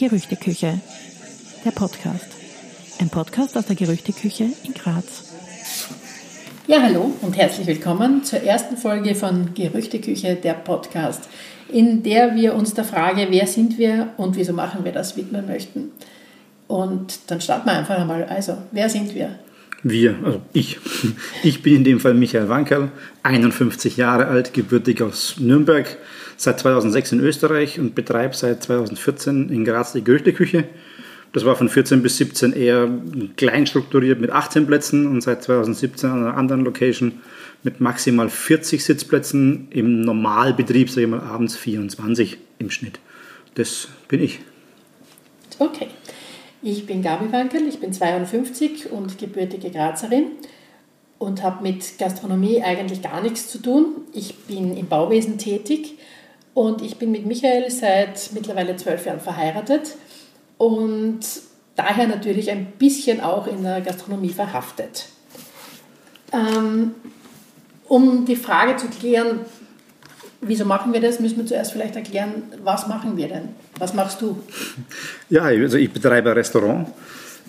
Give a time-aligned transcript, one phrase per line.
[0.00, 0.80] Gerüchteküche,
[1.62, 2.24] der Podcast.
[3.00, 5.28] Ein Podcast aus der Gerüchteküche in Graz.
[6.66, 11.28] Ja, hallo und herzlich willkommen zur ersten Folge von Gerüchteküche, der Podcast,
[11.68, 15.46] in der wir uns der Frage, wer sind wir und wieso machen wir das, widmen
[15.46, 15.90] möchten.
[16.66, 18.24] Und dann starten wir einfach einmal.
[18.24, 19.38] Also, wer sind wir?
[19.82, 20.78] Wir, also ich.
[21.42, 22.90] Ich bin in dem Fall Michael Wankerl,
[23.22, 25.98] 51 Jahre alt, gebürtig aus Nürnberg,
[26.40, 30.64] seit 2006 in Österreich und betreibe seit 2014 in Graz die Gerüchteküche.
[31.34, 32.88] Das war von 14 bis 17 eher
[33.36, 37.20] klein strukturiert mit 18 Plätzen und seit 2017 an einer anderen Location
[37.62, 43.00] mit maximal 40 Sitzplätzen im Normalbetrieb, sage ich mal, abends 24 im Schnitt.
[43.54, 44.40] Das bin ich.
[45.58, 45.88] Okay.
[46.62, 50.24] Ich bin Gabi Wankel, ich bin 52 und gebürtige Grazerin
[51.18, 53.84] und habe mit Gastronomie eigentlich gar nichts zu tun.
[54.14, 55.96] Ich bin im Bauwesen tätig
[56.54, 59.96] und ich bin mit Michael seit mittlerweile zwölf Jahren verheiratet
[60.58, 61.20] und
[61.76, 65.06] daher natürlich ein bisschen auch in der Gastronomie verhaftet.
[66.32, 66.92] Ähm,
[67.88, 69.40] um die Frage zu klären,
[70.40, 73.48] wieso machen wir das, müssen wir zuerst vielleicht erklären, was machen wir denn?
[73.78, 74.42] Was machst du?
[75.28, 76.88] Ja, also ich betreibe ein Restaurant,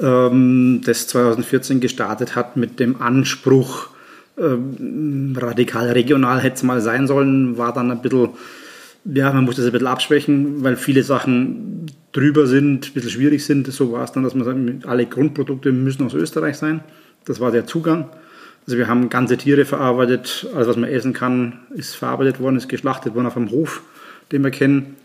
[0.02, 3.90] ähm, das 2014 gestartet hat mit dem Anspruch,
[4.38, 8.30] ähm, radikal regional hätte es mal sein sollen, war dann ein bisschen,
[9.06, 13.44] ja, man muss das ein bisschen abschwächen, weil viele Sachen drüber sind, ein bisschen schwierig
[13.44, 13.68] sind.
[13.68, 16.82] So war es dann, dass man sagt, alle Grundprodukte müssen aus Österreich sein.
[17.26, 18.10] Das war der Zugang.
[18.66, 22.70] Also wir haben ganze Tiere verarbeitet, alles was man essen kann, ist verarbeitet worden, ist
[22.70, 23.82] geschlachtet worden auf einem Hof,
[24.32, 24.96] den wir kennen.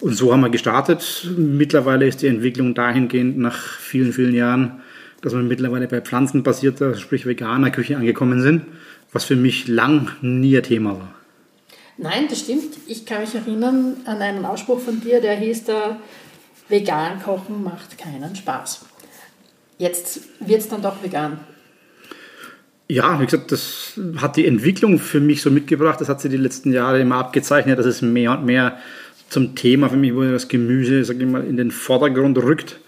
[0.00, 1.28] Und so haben wir gestartet.
[1.36, 4.80] Mittlerweile ist die Entwicklung dahingehend nach vielen, vielen Jahren,
[5.22, 8.62] dass wir mittlerweile bei pflanzenbasierter, sprich veganer Küche angekommen sind,
[9.12, 11.14] was für mich lang nie ein Thema war.
[11.96, 12.76] Nein, das stimmt.
[12.86, 16.00] Ich kann mich erinnern an einen Ausspruch von dir, der hieß da,
[16.68, 18.84] vegan kochen macht keinen Spaß.
[19.78, 21.38] Jetzt wird es dann doch vegan.
[22.88, 26.00] Ja, wie gesagt, das hat die Entwicklung für mich so mitgebracht.
[26.00, 28.78] Das hat sie die letzten Jahre immer abgezeichnet, dass es mehr und mehr
[29.30, 32.78] zum Thema für mich wurde, das Gemüse, sag ich mal, in den Vordergrund rückt,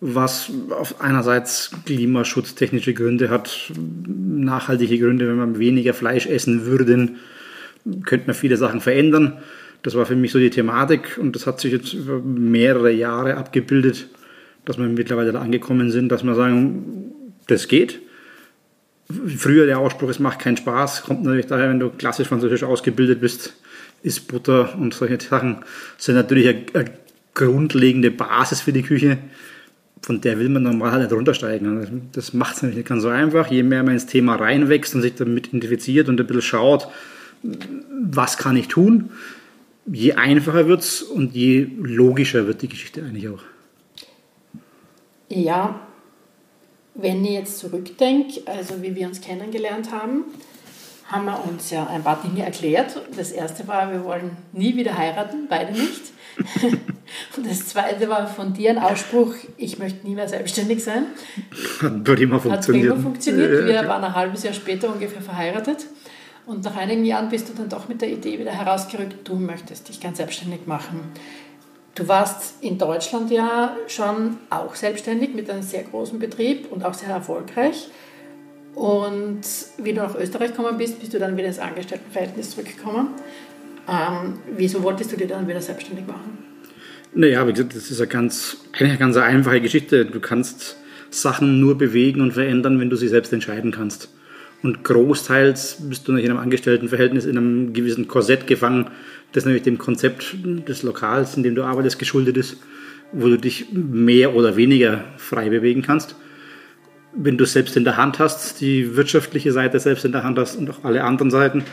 [0.00, 3.72] was auf einerseits klimaschutztechnische Gründe hat,
[4.06, 6.84] nachhaltige Gründe, wenn man weniger Fleisch essen würde,
[8.04, 9.38] könnte man viele Sachen verändern.
[9.82, 13.36] Das war für mich so die Thematik und das hat sich jetzt über mehrere Jahre
[13.36, 14.08] abgebildet,
[14.64, 17.12] dass wir mittlerweile da angekommen sind, dass wir sagen,
[17.46, 18.00] das geht
[19.36, 23.20] Früher der Ausspruch, es macht keinen Spaß, kommt natürlich daher, wenn du klassisch französisch ausgebildet
[23.20, 23.54] bist,
[24.02, 25.64] ist Butter und solche Sachen
[25.98, 26.90] sind natürlich eine, eine
[27.34, 29.18] grundlegende Basis für die Küche.
[30.02, 31.78] Von der will man normal halt nicht runtersteigen.
[31.78, 33.48] Also das macht es nicht ganz so einfach.
[33.48, 36.88] Je mehr man ins Thema reinwächst und sich damit identifiziert und ein bisschen schaut,
[37.42, 39.10] was kann ich tun,
[39.86, 43.42] je einfacher wird es und je logischer wird die Geschichte eigentlich auch.
[45.28, 45.80] Ja,
[46.94, 50.24] wenn ich jetzt zurückdenke, also wie wir uns kennengelernt haben,
[51.06, 53.00] haben wir uns ja ein paar Dinge erklärt.
[53.16, 56.12] Das erste war, wir wollen nie wieder heiraten, beide nicht.
[57.36, 61.06] Und das zweite war von dir ein Ausspruch, ich möchte nie mehr selbstständig sein.
[61.82, 62.90] Hat prima funktioniert.
[62.90, 63.66] Hat prima funktioniert.
[63.66, 65.86] Wir waren ein halbes Jahr später ungefähr verheiratet.
[66.46, 69.88] Und nach einigen Jahren bist du dann doch mit der Idee wieder herausgerückt, du möchtest
[69.88, 71.00] dich ganz selbstständig machen.
[71.94, 76.94] Du warst in Deutschland ja schon auch selbstständig mit einem sehr großen Betrieb und auch
[76.94, 77.88] sehr erfolgreich.
[78.74, 79.40] Und
[79.78, 83.08] wie du nach Österreich gekommen bist, bist du dann wieder ins Angestelltenverhältnis zurückgekommen.
[83.88, 86.38] Ähm, wieso wolltest du dir dann wieder selbstständig machen?
[87.12, 90.06] Naja, wie gesagt, das ist eine ganz, eine ganz einfache Geschichte.
[90.06, 90.76] Du kannst
[91.10, 94.08] Sachen nur bewegen und verändern, wenn du sie selbst entscheiden kannst.
[94.62, 98.90] Und großteils bist du nicht in einem Angestelltenverhältnis in einem gewissen Korsett gefangen,
[99.32, 102.58] das nämlich dem Konzept des Lokals, in dem du arbeitest, geschuldet ist,
[103.12, 106.14] wo du dich mehr oder weniger frei bewegen kannst.
[107.12, 110.56] Wenn du selbst in der Hand hast, die wirtschaftliche Seite selbst in der Hand hast
[110.56, 111.64] und auch alle anderen Seiten,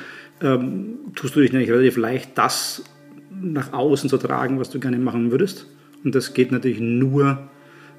[0.42, 2.84] ähm, tust du dich nämlich relativ leicht, das
[3.30, 5.68] nach außen zu tragen, was du gerne machen würdest.
[6.04, 7.50] Und das geht natürlich nur,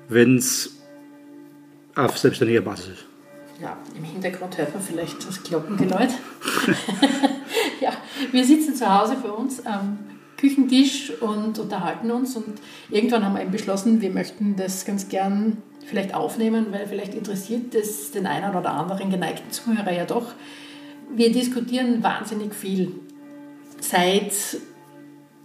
[0.09, 0.83] wenn es
[1.95, 3.08] auf selbstständiger Basis ist
[3.99, 6.11] im Hintergrund hört man vielleicht das Glockengeläut.
[7.81, 7.93] ja,
[8.33, 9.99] wir sitzen zu Hause für uns am
[10.37, 12.61] Küchentisch und unterhalten uns und
[12.91, 17.75] irgendwann haben wir eben beschlossen, wir möchten das ganz gern vielleicht aufnehmen, weil vielleicht interessiert
[17.75, 20.35] es den einen oder anderen geneigten Zuhörer ja doch.
[21.13, 22.93] Wir diskutieren wahnsinnig viel.
[23.81, 24.33] Seit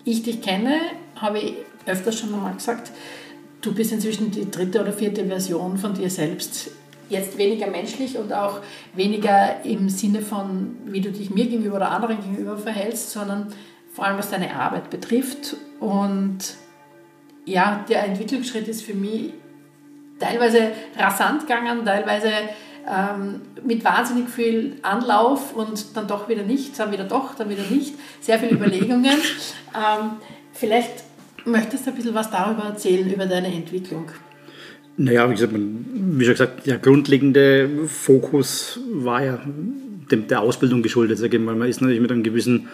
[0.03, 0.79] ich dich kenne,
[1.15, 2.91] habe ich öfters schon einmal gesagt,
[3.61, 6.71] du bist inzwischen die dritte oder vierte Version von dir selbst
[7.13, 8.59] jetzt weniger menschlich und auch
[8.93, 13.53] weniger im Sinne von, wie du dich mir gegenüber oder anderen gegenüber verhältst, sondern
[13.93, 15.55] vor allem was deine Arbeit betrifft.
[15.79, 16.39] Und
[17.45, 19.33] ja, der Entwicklungsschritt ist für mich
[20.19, 22.31] teilweise rasant gegangen, teilweise
[22.89, 27.63] ähm, mit wahnsinnig viel Anlauf und dann doch wieder nicht, dann wieder doch, dann wieder
[27.69, 27.95] nicht.
[28.19, 29.05] Sehr viele Überlegungen.
[29.75, 30.11] ähm,
[30.51, 31.03] vielleicht
[31.45, 34.07] möchtest du ein bisschen was darüber erzählen, über deine Entwicklung.
[34.95, 39.39] Naja, wie, gesagt, wie schon gesagt, der grundlegende Fokus war ja
[40.11, 41.55] dem, der Ausbildung geschuldet, sage ich mal.
[41.55, 42.67] Man ist natürlich mit einem gewissen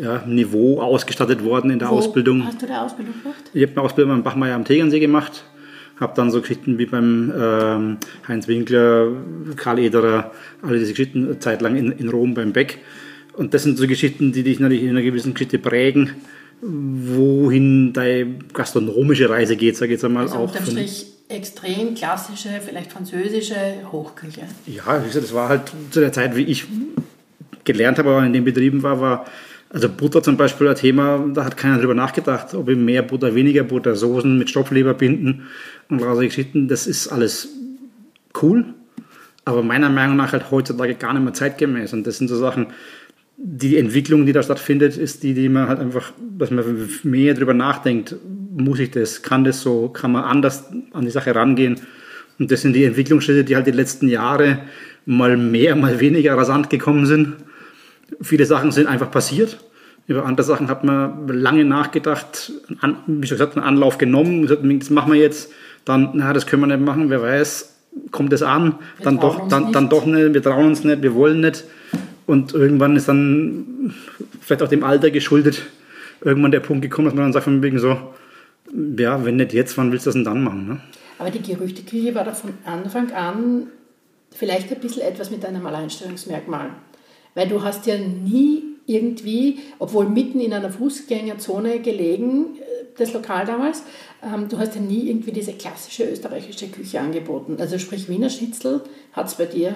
[0.00, 2.46] ja, Niveau ausgestattet worden in der Wo Ausbildung.
[2.46, 3.50] Hast du die Ausbildung gemacht?
[3.52, 5.44] Ich habe eine Ausbildung beim Bachmeier am Tegernsee gemacht,
[5.98, 7.96] habe dann so Geschichten wie beim ähm,
[8.28, 9.12] Heinz Winkler,
[9.56, 10.30] Karl Ederer,
[10.62, 12.78] alle diese Geschichten eine Zeit lang in, in Rom beim Beck.
[13.34, 16.10] Und das sind so Geschichten, die dich natürlich in einer gewissen Geschichte prägen,
[16.62, 20.48] wohin deine gastronomische Reise geht, sage ich jetzt einmal Also auch.
[20.48, 23.54] unterm Strich extrem klassische, vielleicht französische
[23.90, 24.42] Hochküche.
[24.66, 26.66] Ja, wie gesagt, das war halt zu der Zeit, wie ich
[27.64, 29.26] gelernt habe, aber in den Betrieben war, war
[29.68, 33.34] also Butter zum Beispiel ein Thema, da hat keiner drüber nachgedacht, ob ich mehr Butter,
[33.34, 35.46] weniger Butter, Soßen mit Stopfleber binden
[35.88, 37.48] und solche Geschichten, das ist alles
[38.42, 38.74] cool,
[39.44, 42.68] aber meiner Meinung nach halt heutzutage gar nicht mehr zeitgemäß und das sind so Sachen,
[43.42, 47.54] die Entwicklung, die da stattfindet, ist die, die man halt einfach, dass man mehr drüber
[47.54, 48.14] nachdenkt,
[48.54, 51.80] muss ich das, kann das so, kann man anders an die Sache rangehen
[52.38, 54.60] und das sind die Entwicklungsschritte, die halt die letzten Jahre
[55.06, 57.36] mal mehr, mal weniger rasant gekommen sind.
[58.20, 59.58] Viele Sachen sind einfach passiert.
[60.06, 64.62] Über andere Sachen hat man lange nachgedacht, an, wie schon gesagt, einen Anlauf genommen, gesagt,
[64.64, 65.52] das machen wir jetzt.
[65.84, 67.76] Dann, na, das können wir nicht machen, wer weiß,
[68.10, 71.14] kommt es an, Wir dann doch, dann, dann doch nicht, wir trauen uns nicht, wir
[71.14, 71.64] wollen nicht.
[72.30, 73.92] Und irgendwann ist dann
[74.40, 75.62] vielleicht auch dem Alter geschuldet,
[76.20, 77.98] irgendwann der Punkt gekommen, dass man dann sagt, von wegen so,
[78.96, 80.68] ja, wenn nicht jetzt, wann willst du das denn dann machen?
[80.68, 80.80] Ne?
[81.18, 83.66] Aber die Gerüchteküche war da von Anfang an
[84.30, 86.70] vielleicht ein bisschen etwas mit einem Alleinstellungsmerkmal.
[87.34, 93.44] Weil du hast ja nie irgendwie, obwohl mitten in einer Fußgängerzone gelegen, äh, das Lokal
[93.44, 93.82] damals,
[94.22, 97.56] ähm, du hast ja nie irgendwie diese klassische österreichische Küche angeboten.
[97.58, 98.82] Also sprich Wiener Schnitzel
[99.14, 99.74] hat es bei dir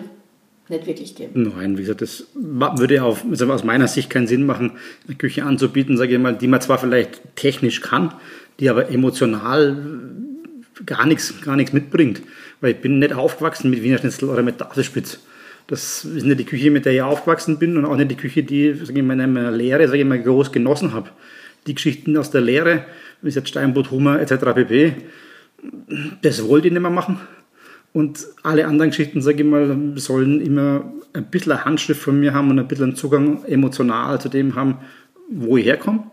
[0.69, 1.53] nicht wirklich gegeben.
[1.57, 4.73] Nein, wie gesagt, das würde auf, aus meiner Sicht keinen Sinn machen,
[5.07, 8.15] eine Küche anzubieten, sage ich mal, die man zwar vielleicht technisch kann,
[8.61, 9.77] die aber emotional
[10.87, 12.23] gar nichts, gar nichts mitbringt.
[12.61, 15.21] Weil ich bin nicht aufgewachsen mit Wiener Schnitzel oder mit Tafelspitz.
[15.67, 18.43] Das ist nicht die Küche, mit der ich aufgewachsen bin und auch nicht die Küche,
[18.43, 21.11] die ich in meiner Lehre sage ich mal, groß genossen habe.
[21.67, 22.85] Die Geschichten aus der Lehre,
[23.23, 24.35] wie gesagt, Steinbutt, Hummer etc.
[24.55, 24.95] pp.,
[26.21, 27.21] das wollte ich nicht mehr machen.
[27.95, 32.35] Und alle anderen Geschichten, sage ich mal, sollen immer ein bisschen eine Handschrift von mir
[32.35, 34.79] haben und ein bisschen einen Zugang emotional zu dem haben,
[35.31, 36.11] wo ich herkomme.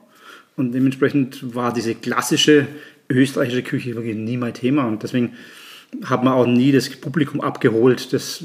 [0.56, 2.68] Und dementsprechend war diese klassische
[3.10, 4.86] österreichische Küche wirklich nie mein Thema.
[4.86, 5.33] Und deswegen
[6.06, 8.44] hat man auch nie das Publikum abgeholt, das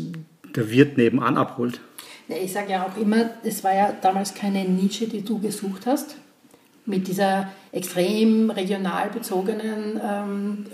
[0.55, 1.81] der Wirt nebenan abholt.
[2.29, 6.17] Ich sage ja auch immer, es war ja damals keine Nische, die du gesucht hast,
[6.87, 10.67] mit dieser extrem regional bezogenen ähm,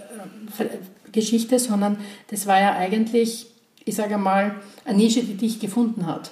[0.58, 0.64] äh,
[1.12, 1.98] Geschichte, sondern
[2.28, 3.46] das war ja eigentlich,
[3.84, 6.30] ich sage mal, eine Nische, die dich gefunden hat.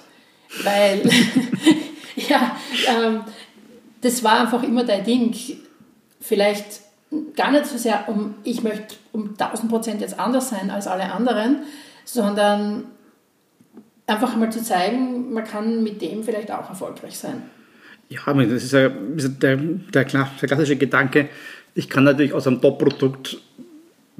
[0.63, 1.01] Weil,
[2.15, 2.55] ja,
[2.87, 3.21] ähm,
[4.01, 5.33] das war einfach immer dein Ding.
[6.19, 6.81] Vielleicht
[7.35, 11.11] gar nicht so sehr, um ich möchte um 1000 Prozent jetzt anders sein als alle
[11.11, 11.63] anderen,
[12.05, 12.85] sondern
[14.07, 17.43] einfach mal zu zeigen, man kann mit dem vielleicht auch erfolgreich sein.
[18.09, 19.57] Ja, das ist ja der, der,
[19.95, 21.29] der klassische Gedanke.
[21.75, 23.37] Ich kann natürlich aus einem Top-Produkt,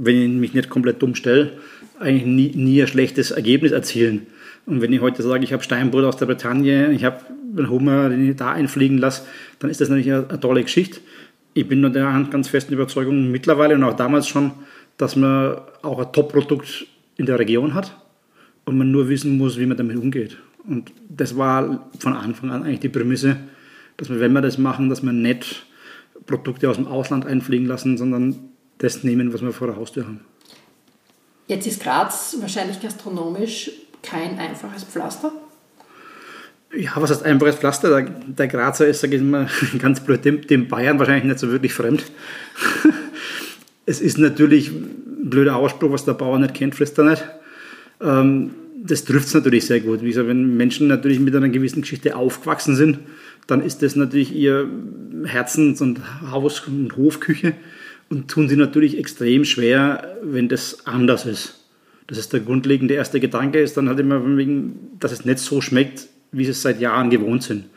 [0.04, 1.54] wenn ich mich nicht komplett dumm stelle,
[2.00, 4.28] eigentlich nie, nie ein schlechtes Ergebnis erzielen.
[4.66, 7.22] Und wenn ich heute sage, ich habe Steinbrot aus der Bretagne, ich habe
[7.58, 9.24] einen Hummer, den ich da einfliegen lasse,
[9.60, 11.00] dann ist das natürlich eine, eine tolle Geschichte.
[11.54, 14.52] Ich bin nur der ganz festen Überzeugung mittlerweile und auch damals schon,
[14.98, 17.96] dass man auch ein Top-Produkt in der Region hat
[18.66, 20.38] und man nur wissen muss, wie man damit umgeht.
[20.68, 23.38] Und das war von Anfang an eigentlich die Prämisse,
[23.98, 25.66] dass wir, wenn wir das machen, dass wir nicht
[26.26, 28.51] Produkte aus dem Ausland einfliegen lassen, sondern
[28.82, 30.22] das nehmen, was wir vor der Haustür haben.
[31.48, 33.72] Jetzt ist Graz wahrscheinlich gastronomisch
[34.02, 35.32] kein einfaches Pflaster.
[36.76, 37.90] Ja, was heißt einfaches Pflaster?
[37.90, 39.48] Der, der Grazer ist, sage ich mal,
[39.80, 42.04] ganz blöd, dem, dem Bayern wahrscheinlich nicht so wirklich fremd.
[43.86, 47.24] es ist natürlich ein blöder Ausspruch, was der Bauer nicht kennt, frisst er nicht.
[48.02, 48.52] Ähm,
[48.84, 50.02] das trifft es natürlich sehr gut.
[50.02, 53.00] Wie gesagt, wenn Menschen natürlich mit einer gewissen Geschichte aufgewachsen sind,
[53.46, 54.70] dann ist das natürlich ihr
[55.26, 56.00] Herzens- und
[56.32, 57.54] Haus- und Hofküche
[58.12, 61.66] und tun sie natürlich extrem schwer, wenn das anders ist.
[62.08, 65.62] Das ist der grundlegende erste Gedanke, ist dann halt immer, wegen, dass es nicht so
[65.62, 67.70] schmeckt, wie sie es seit Jahren gewohnt sind.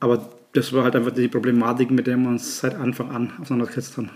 [0.00, 3.96] Aber das war halt einfach die Problematik, mit der wir uns seit Anfang an auseinandergesetzt
[3.96, 4.10] haben.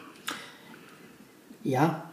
[1.62, 2.10] Ja,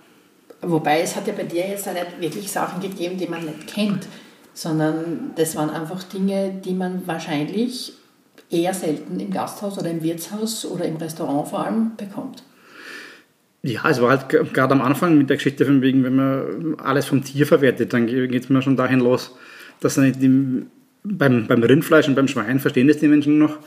[0.61, 3.65] wobei es hat ja bei dir jetzt auch nicht wirklich Sachen gegeben, die man nicht
[3.65, 4.07] kennt,
[4.53, 7.93] sondern das waren einfach Dinge, die man wahrscheinlich
[8.51, 12.43] eher selten im Gasthaus oder im Wirtshaus oder im Restaurant vor allem bekommt.
[13.65, 17.07] Ja, es war halt gerade am Anfang mit der Geschichte von wegen, wenn man alles
[17.07, 19.35] vom Tier verwertet, dann geht es mir schon dahin los,
[19.79, 20.67] dass dann die,
[21.03, 23.57] beim, beim Rindfleisch und beim Schwein verstehen das die Menschen noch,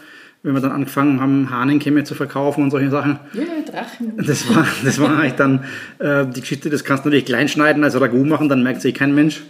[0.45, 3.19] wenn wir dann angefangen haben, Hahnenkämme zu verkaufen und solche Sachen.
[3.33, 4.13] Ja, Drachen.
[4.25, 5.65] Das war, das war eigentlich dann
[5.99, 8.95] äh, die Geschichte, das kannst du natürlich klein schneiden, also Ragout machen, dann merkt sich
[8.95, 9.43] kein Mensch.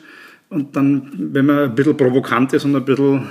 [0.49, 3.29] Und dann, wenn man ein bisschen provokant ist und ein bisschen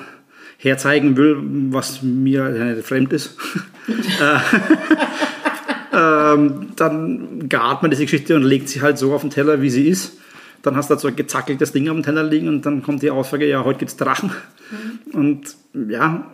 [0.60, 1.38] herzeigen will,
[1.72, 3.40] was mir nicht fremd ist,
[3.88, 4.38] äh,
[5.98, 9.70] ähm, dann gart man diese Geschichte und legt sie halt so auf den Teller, wie
[9.70, 10.18] sie ist.
[10.62, 13.01] Dann hast du halt so ein gezackeltes Ding auf dem Teller liegen und dann kommt
[13.01, 14.32] die Aussage, ja, heute gibt es Drachen.
[14.70, 15.20] Mhm.
[15.20, 15.56] Und
[15.89, 16.30] ja,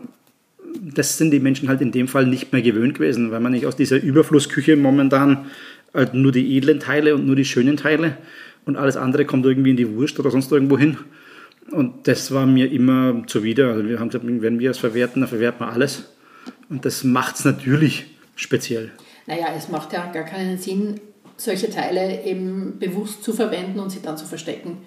[0.81, 3.65] das sind die Menschen halt in dem Fall nicht mehr gewöhnt gewesen, weil man nicht
[3.65, 5.45] aus dieser Überflussküche momentan
[5.93, 8.17] halt nur die edlen Teile und nur die schönen Teile
[8.65, 10.97] und alles andere kommt irgendwie in die Wurst oder sonst irgendwo hin.
[11.71, 13.69] Und das war mir immer zuwider.
[13.69, 16.09] Also wir haben gesagt, wenn wir es verwerten, dann verwerten wir alles.
[16.69, 18.91] Und das macht es natürlich speziell.
[19.25, 20.99] Naja, es macht ja gar keinen Sinn,
[21.37, 24.85] solche Teile eben bewusst zu verwenden und sie dann zu verstecken.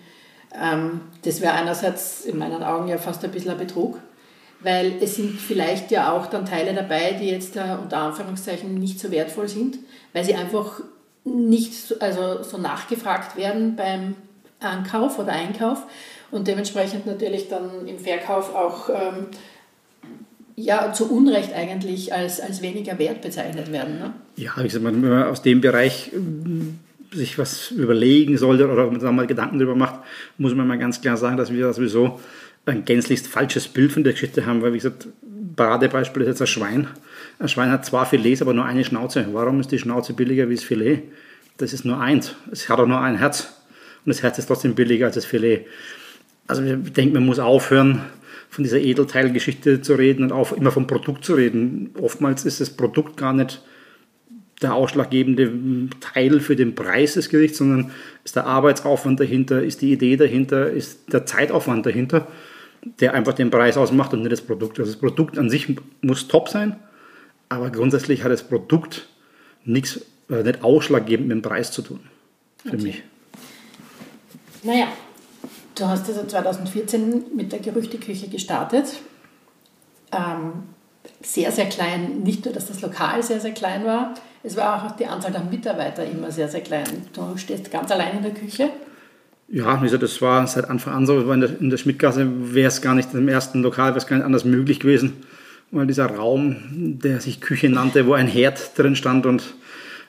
[0.55, 3.99] Ähm, das wäre einerseits in meinen Augen ja fast ein bisschen ein Betrug,
[4.61, 9.11] weil es sind vielleicht ja auch dann Teile dabei, die jetzt unter Anführungszeichen nicht so
[9.11, 9.79] wertvoll sind,
[10.13, 10.81] weil sie einfach
[11.25, 14.15] nicht also so nachgefragt werden beim
[14.61, 15.83] Ankauf oder Einkauf
[16.31, 19.27] und dementsprechend natürlich dann im Verkauf auch ähm,
[20.57, 23.99] ja, zu Unrecht eigentlich als, als weniger wert bezeichnet werden.
[23.99, 24.15] Ne?
[24.37, 28.91] Ja, ich sag mal, wenn man aus dem Bereich äh, sich was überlegen sollte oder
[28.91, 30.01] da mal Gedanken darüber macht,
[30.39, 32.21] muss man mal ganz klar sagen, dass wir sowieso
[32.65, 35.07] ein gänzlichst falsches Bild von der Geschichte haben, weil wie gesagt,
[35.55, 36.89] Paradebeispiel ist jetzt ein Schwein.
[37.39, 39.27] Ein Schwein hat zwei Filets, aber nur eine Schnauze.
[39.33, 41.03] Warum ist die Schnauze billiger wie das Filet?
[41.59, 42.35] Das ist nur eins.
[42.51, 43.49] Es hat auch nur ein Herz.
[44.05, 45.67] Und das Herz ist trotzdem billiger als das Filet.
[46.47, 48.03] Also ich denke, man muss aufhören,
[48.57, 51.91] von dieser Edelteilgeschichte zu reden und auch immer vom Produkt zu reden.
[52.01, 53.63] Oftmals ist das Produkt gar nicht
[54.63, 57.91] der ausschlaggebende Teil für den Preis des Gerichts, sondern
[58.25, 62.29] ist der Arbeitsaufwand dahinter, ist die Idee dahinter, ist der Zeitaufwand dahinter,
[63.01, 64.79] der einfach den Preis ausmacht und nicht das Produkt.
[64.79, 66.77] Also das Produkt an sich muss top sein,
[67.51, 69.07] aber grundsätzlich hat das Produkt
[69.67, 72.01] nichts, äh, nicht ausschlaggebend mit dem Preis zu tun.
[72.63, 72.83] Für okay.
[72.83, 73.03] mich.
[74.63, 74.89] Naja,
[75.79, 79.01] Du hast also 2014 mit der Gerüchteküche gestartet.
[80.11, 80.65] Ähm,
[81.23, 82.23] sehr, sehr klein.
[82.23, 84.15] Nicht nur, dass das Lokal sehr, sehr klein war,
[84.47, 86.87] es war auch die Anzahl der Mitarbeiter immer sehr, sehr klein.
[87.13, 88.71] Du stehst ganz allein in der Küche.
[89.49, 91.33] Ja, das war seit Anfang an so.
[91.33, 94.17] In der, in der Schmidtgasse wäre es gar nicht im ersten Lokal, wäre es gar
[94.17, 95.25] nicht anders möglich gewesen.
[95.73, 96.57] Weil dieser Raum,
[97.03, 99.55] der sich Küche nannte, wo ein Herd drin stand und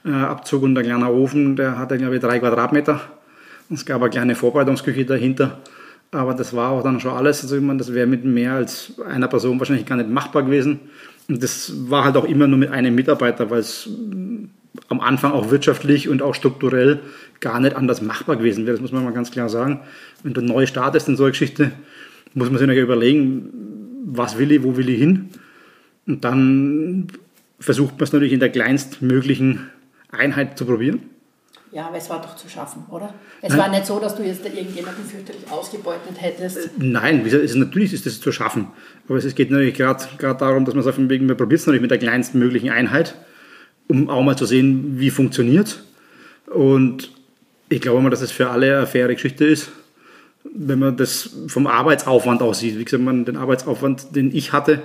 [0.05, 3.01] äh, Abzug und ein kleiner Ofen, der hatte, glaube ich, drei Quadratmeter.
[3.69, 5.59] Es gab eine kleine Vorbereitungsküche dahinter.
[6.11, 7.43] Aber das war auch dann schon alles.
[7.43, 10.79] Also ich meine, das wäre mit mehr als einer Person wahrscheinlich gar nicht machbar gewesen.
[11.27, 13.89] Und das war halt auch immer nur mit einem Mitarbeiter, weil es
[14.87, 16.99] am Anfang auch wirtschaftlich und auch strukturell
[17.41, 18.75] gar nicht anders machbar gewesen wäre.
[18.75, 19.81] Das muss man mal ganz klar sagen.
[20.23, 21.71] Wenn du neu startest in so einer Geschichte,
[22.33, 23.49] muss man sich natürlich überlegen,
[24.05, 25.29] was will ich, wo will ich hin?
[26.05, 27.07] Und dann
[27.59, 29.67] versucht man es natürlich in der kleinstmöglichen
[30.09, 31.01] Einheit zu probieren.
[31.71, 33.13] Ja, aber es war doch zu schaffen, oder?
[33.41, 33.59] Es Nein.
[33.59, 36.57] war nicht so, dass du jetzt irgendjemanden fürchterlich ausgebeutet hättest.
[36.57, 38.67] Äh, nein, ist, natürlich ist das zu schaffen.
[39.07, 41.81] Aber es geht natürlich gerade darum, dass man sagt, von wegen, wir probieren es natürlich
[41.81, 43.15] mit der kleinsten möglichen Einheit,
[43.87, 45.83] um auch mal zu sehen, wie funktioniert.
[46.47, 47.11] Und
[47.67, 49.69] ich glaube mal, dass es für alle eine faire Geschichte ist,
[50.55, 52.77] wenn man das vom Arbeitsaufwand aussieht.
[52.77, 54.81] Wie gesagt, man den Arbeitsaufwand, den ich hatte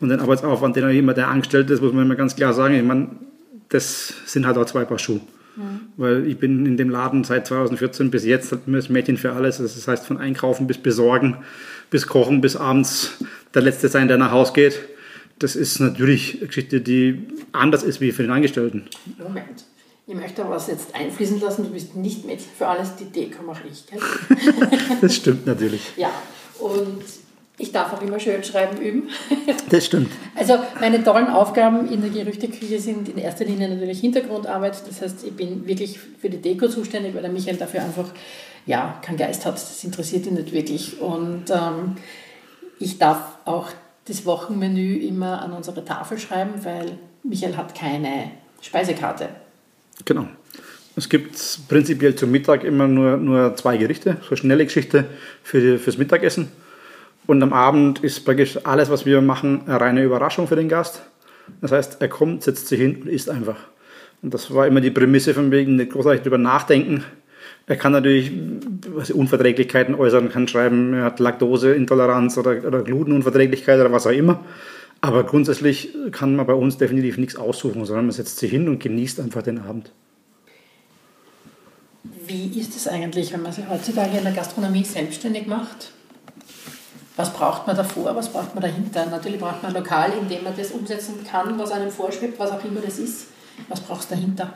[0.00, 2.74] und den Arbeitsaufwand, den auch immer der Angestellte ist, muss man immer ganz klar sagen.
[2.74, 3.10] Ich meine,
[3.68, 5.20] das sind halt auch zwei Paar Schuhe.
[5.56, 5.80] Mhm.
[5.96, 9.58] Weil ich bin in dem Laden seit 2014 bis jetzt das Mädchen für alles.
[9.58, 11.38] Das heißt von Einkaufen bis Besorgen,
[11.90, 13.12] bis Kochen, bis abends
[13.54, 14.80] der Letzte sein, der nach Hause geht.
[15.38, 18.84] Das ist natürlich eine Geschichte, die anders ist wie für den Angestellten.
[19.18, 19.64] Moment.
[20.06, 21.64] Ich möchte was jetzt einfließen lassen.
[21.64, 23.84] Du bist nicht Mädchen für alles, die Deko mache ich.
[25.00, 25.92] das stimmt natürlich.
[25.96, 26.10] Ja,
[27.74, 29.08] darf auch immer schön schreiben üben.
[29.70, 30.10] Das stimmt.
[30.36, 34.82] Also meine tollen Aufgaben in der Gerüchteküche sind in erster Linie natürlich Hintergrundarbeit.
[34.86, 38.06] Das heißt, ich bin wirklich für die Deko zuständig, weil der Michael dafür einfach
[38.66, 39.54] ja, keinen Geist hat.
[39.54, 41.00] Das interessiert ihn nicht wirklich.
[41.00, 41.96] Und ähm,
[42.78, 43.70] ich darf auch
[44.06, 49.30] das Wochenmenü immer an unsere Tafel schreiben, weil Michael hat keine Speisekarte.
[50.04, 50.28] Genau.
[50.96, 51.36] Es gibt
[51.68, 55.06] prinzipiell zum Mittag immer nur, nur zwei Gerichte, so schnelle Geschichte
[55.42, 56.52] für, fürs Mittagessen.
[57.26, 61.02] Und am Abend ist praktisch alles, was wir machen, eine reine Überraschung für den Gast.
[61.60, 63.56] Das heißt, er kommt, setzt sich hin und isst einfach.
[64.22, 67.04] Und das war immer die Prämisse von wegen nicht großartig drüber nachdenken.
[67.66, 68.30] Er kann natürlich
[69.12, 74.44] Unverträglichkeiten äußern, kann schreiben, er hat Laktoseintoleranz oder, oder Glutenunverträglichkeit oder was auch immer.
[75.00, 78.80] Aber grundsätzlich kann man bei uns definitiv nichts aussuchen, sondern man setzt sich hin und
[78.80, 79.92] genießt einfach den Abend.
[82.26, 85.93] Wie ist es eigentlich, wenn man sich heutzutage in der Gastronomie selbstständig macht?
[87.16, 89.06] Was braucht man davor, was braucht man dahinter?
[89.06, 92.50] Natürlich braucht man ein Lokal, in dem man das umsetzen kann, was einem vorschwebt, was
[92.50, 93.28] auch immer das ist.
[93.68, 94.52] Was brauchst du dahinter?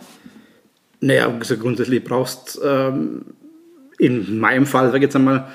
[1.01, 3.27] Naja, also grundsätzlich brauchst ähm,
[3.99, 5.49] in meinem Fall, sag ich jetzt einmal,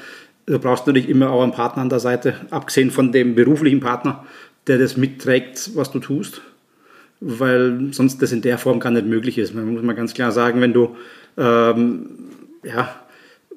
[0.45, 4.25] du brauchst natürlich immer auch einen Partner an der Seite, abgesehen von dem beruflichen Partner,
[4.67, 6.41] der das mitträgt, was du tust,
[7.19, 9.53] weil sonst das in der Form gar nicht möglich ist.
[9.53, 10.95] Man muss mal ganz klar sagen, wenn du
[11.37, 12.09] ähm,
[12.63, 12.95] ja,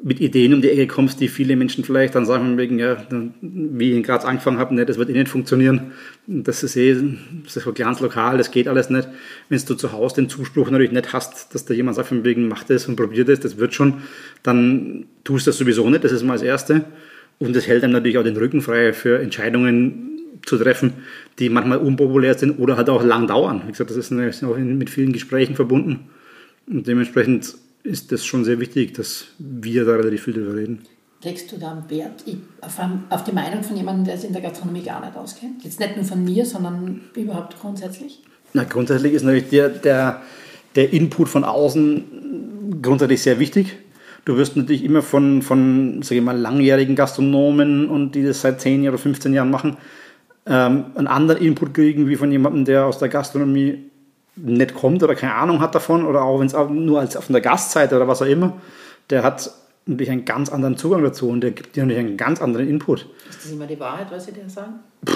[0.02, 2.96] mit Ideen um die Ecke kommst, die viele Menschen vielleicht dann sagen, wegen, ja,
[3.40, 5.92] wie ich gerade angefangen habe, ne, das wird eh nicht funktionieren.
[6.26, 6.96] Das ist eh
[7.44, 9.08] das ist kleines Lokal, das geht alles nicht.
[9.48, 12.48] Wenn du zu Hause den Zuspruch natürlich nicht hast, dass da jemand sagt, von wegen,
[12.48, 14.02] mach das und probier das, das wird schon,
[14.42, 16.84] dann tust du das sowieso nicht, das ist mal das Erste.
[17.38, 20.94] Und das hält einem natürlich auch den Rücken frei für Entscheidungen zu treffen,
[21.38, 23.62] die manchmal unpopulär sind oder halt auch lang dauern.
[23.66, 26.08] Wie gesagt, das ist auch mit vielen Gesprächen verbunden.
[26.68, 27.56] Und dementsprechend
[27.86, 30.82] ist das schon sehr wichtig, dass wir da relativ viel drüber reden.
[31.22, 32.24] Legst du da einen Wert
[32.60, 32.78] auf,
[33.08, 35.64] auf die Meinung von jemandem, der sich in der Gastronomie gar nicht auskennt?
[35.64, 38.22] Jetzt nicht nur von mir, sondern überhaupt grundsätzlich?
[38.52, 40.22] Na, grundsätzlich ist natürlich der, der,
[40.74, 43.76] der Input von außen grundsätzlich sehr wichtig.
[44.24, 48.60] Du wirst natürlich immer von, von sage ich mal, langjährigen Gastronomen und die das seit
[48.60, 49.76] 10 oder 15 Jahren machen,
[50.46, 53.90] ähm, einen anderen Input kriegen wie von jemandem, der aus der Gastronomie
[54.36, 57.40] nicht kommt oder keine Ahnung hat davon oder auch wenn es nur als auf der
[57.40, 58.54] Gastseite oder was auch immer,
[59.10, 59.50] der hat
[59.86, 63.06] natürlich einen ganz anderen Zugang dazu und der gibt dir natürlich einen ganz anderen Input.
[63.30, 64.74] Ist das immer die Wahrheit, was sie dir sagen?
[65.04, 65.14] Puh,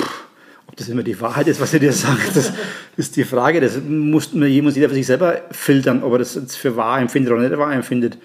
[0.66, 2.52] ob das immer die Wahrheit ist, was sie dir sagen, das
[2.96, 3.60] ist die Frage.
[3.60, 7.32] Das muss, muss jeder für sich selber filtern, ob er das jetzt für wahr empfindet
[7.32, 8.18] oder nicht wahr empfindet.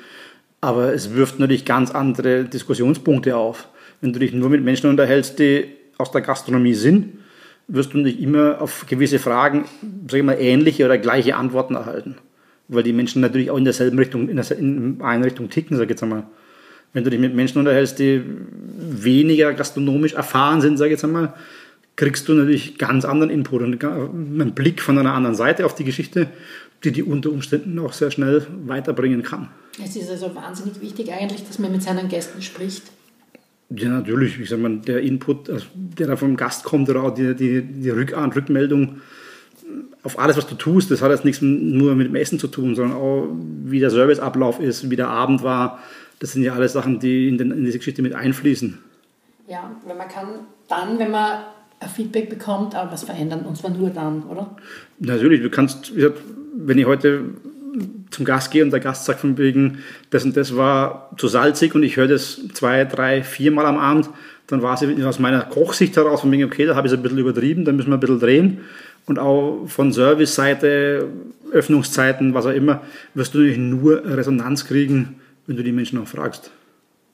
[0.62, 3.68] Aber es wirft natürlich ganz andere Diskussionspunkte auf.
[4.02, 5.66] Wenn du dich nur mit Menschen unterhältst, die
[5.98, 7.18] aus der Gastronomie sind,
[7.68, 9.66] wirst du nicht immer auf gewisse Fragen,
[10.10, 12.16] sag ich mal, ähnliche oder gleiche Antworten erhalten.
[12.68, 15.84] Weil die Menschen natürlich auch in derselben Richtung, in, der, in eine Richtung ticken, sag
[15.86, 16.24] ich jetzt einmal.
[16.94, 18.24] Wenn du dich mit Menschen unterhältst, die
[18.78, 21.34] weniger gastronomisch erfahren sind, sag ich jetzt einmal,
[21.96, 25.84] kriegst du natürlich ganz anderen Input und einen Blick von einer anderen Seite auf die
[25.84, 26.28] Geschichte,
[26.84, 29.50] die die unter Umständen auch sehr schnell weiterbringen kann.
[29.84, 32.84] Es ist also wahnsinnig wichtig eigentlich, dass man mit seinen Gästen spricht.
[33.70, 34.40] Ja, natürlich.
[34.40, 37.62] Ich sag mal, der Input, also der da vom Gast kommt, oder auch die, die,
[37.62, 39.02] die Rück Rückmeldung
[40.04, 42.76] auf alles, was du tust, das hat jetzt nichts nur mit dem Essen zu tun,
[42.76, 43.28] sondern auch,
[43.64, 45.80] wie der Serviceablauf ist, wie der Abend war.
[46.20, 48.78] Das sind ja alles Sachen, die in, den, in diese Geschichte mit einfließen.
[49.48, 50.28] Ja, wenn man kann
[50.70, 51.40] dann, wenn man
[51.80, 54.56] ein Feedback bekommt, auch was verändern, und zwar nur dann, oder?
[55.00, 55.92] Natürlich, du kannst,
[56.56, 57.24] wenn ich heute
[58.12, 61.76] zum Gast gehe und der Gast sagt von wegen, das und das war zu salzig
[61.76, 64.10] und ich höre das zwei, drei, viermal am Abend,
[64.48, 67.04] dann war es aus meiner Kochsicht heraus von wegen, okay, da habe ich es ein
[67.04, 68.62] bisschen übertrieben, dann müssen wir ein bisschen drehen.
[69.08, 71.08] Und auch von Serviceseite,
[71.52, 72.82] Öffnungszeiten, was auch immer,
[73.14, 76.52] wirst du natürlich nur Resonanz kriegen, wenn du die Menschen auch fragst.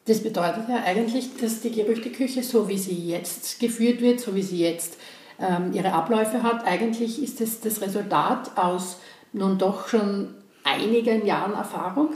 [0.05, 4.41] Das bedeutet ja eigentlich, dass die Gerüchteküche, so wie sie jetzt geführt wird, so wie
[4.41, 4.97] sie jetzt
[5.39, 8.99] ähm, ihre Abläufe hat, eigentlich ist es das Resultat aus
[9.33, 10.29] nun doch schon
[10.63, 12.09] einigen Jahren Erfahrung?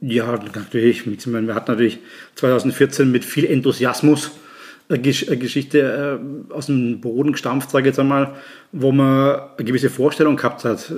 [0.00, 1.06] Ja, natürlich.
[1.06, 2.00] Wir hatten natürlich
[2.34, 4.32] 2014 mit viel Enthusiasmus
[4.88, 8.34] eine Geschichte äh, aus dem Boden gestampft, sage ich jetzt einmal,
[8.72, 10.92] wo man eine gewisse Vorstellung gehabt hat.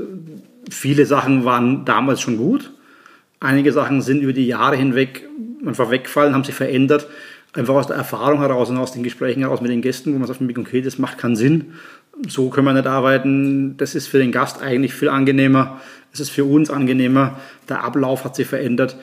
[0.71, 2.73] Viele Sachen waren damals schon gut.
[3.41, 5.29] Einige Sachen sind über die Jahre hinweg
[5.67, 7.07] einfach weggefallen, haben sich verändert.
[7.53, 10.27] Einfach aus der Erfahrung heraus und aus den Gesprächen heraus mit den Gästen, wo man
[10.27, 11.75] sagt, okay, das macht keinen Sinn.
[12.27, 13.77] So können wir nicht arbeiten.
[13.77, 15.81] Das ist für den Gast eigentlich viel angenehmer
[16.15, 18.97] es ist für uns angenehmer, der Ablauf hat sich verändert.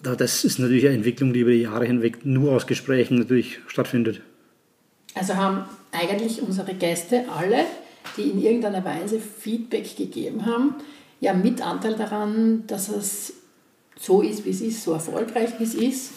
[0.00, 4.20] Das ist natürlich eine Entwicklung, die über die Jahre hinweg nur aus Gesprächen natürlich stattfindet.
[5.14, 7.64] Also haben eigentlich unsere Gäste alle,
[8.16, 10.76] die in irgendeiner Weise Feedback gegeben haben,
[11.20, 13.32] ja mit Anteil daran, dass es
[13.98, 16.10] so ist, wie es ist, so erfolgreich, wie es ist?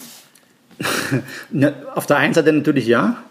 [1.94, 3.24] Auf der einen Seite natürlich ja,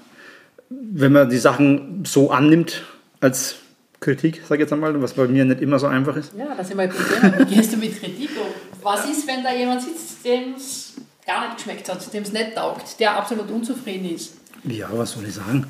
[0.70, 2.84] wenn man die Sachen so annimmt
[3.22, 3.56] als
[4.00, 6.32] Kritik, sage ich jetzt einmal, was bei mir nicht immer so einfach ist.
[6.38, 7.40] Ja, das ist immer ein Thema.
[7.40, 8.48] Wie gehst du mit Kritik um?
[8.82, 10.94] Was ist, wenn da jemand sitzt, dem es
[11.26, 14.36] gar nicht geschmeckt hat, dem es nicht taugt, der absolut unzufrieden ist?
[14.64, 15.68] Ja, was soll ich sagen?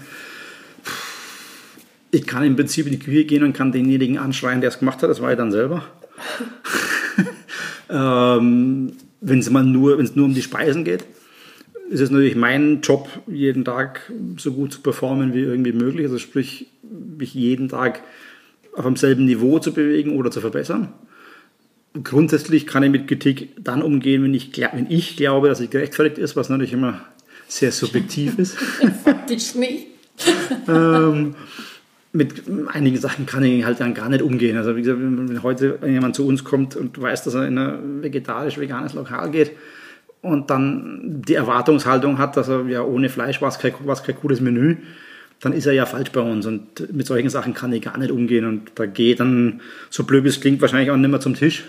[2.11, 5.01] Ich kann im Prinzip in die Küche gehen und kann denjenigen anschreien, der es gemacht
[5.01, 5.09] hat.
[5.09, 5.83] Das war ich dann selber.
[7.89, 11.03] ähm, wenn es nur, nur um die Speisen geht,
[11.89, 16.05] ist es natürlich mein Job, jeden Tag so gut zu performen wie irgendwie möglich.
[16.05, 16.67] Also sprich,
[17.17, 18.01] mich jeden Tag
[18.73, 20.93] auf demselben Niveau zu bewegen oder zu verbessern.
[22.03, 26.19] Grundsätzlich kann ich mit Kritik dann umgehen, wenn ich, wenn ich glaube, dass sie gerechtfertigt
[26.19, 27.01] ist, was natürlich immer
[27.47, 28.55] sehr subjektiv ist.
[29.03, 29.87] Faktisch nicht.
[30.67, 31.33] ähm,
[32.11, 34.57] mit einigen Sachen kann ich halt dann gar nicht umgehen.
[34.57, 38.03] Also wie gesagt, wenn heute jemand zu uns kommt und weiß, dass er in ein
[38.03, 39.51] vegetarisch-veganes Lokal geht
[40.21, 44.41] und dann die Erwartungshaltung hat, dass er ja ohne Fleisch war es kein, kein gutes
[44.41, 44.77] Menü,
[45.39, 46.45] dann ist er ja falsch bei uns.
[46.45, 48.45] Und mit solchen Sachen kann ich gar nicht umgehen.
[48.45, 51.63] Und da geht dann, so blöd es klingt, wahrscheinlich auch nicht mehr zum Tisch,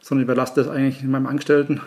[0.00, 1.80] sondern überlasse das eigentlich meinem Angestellten,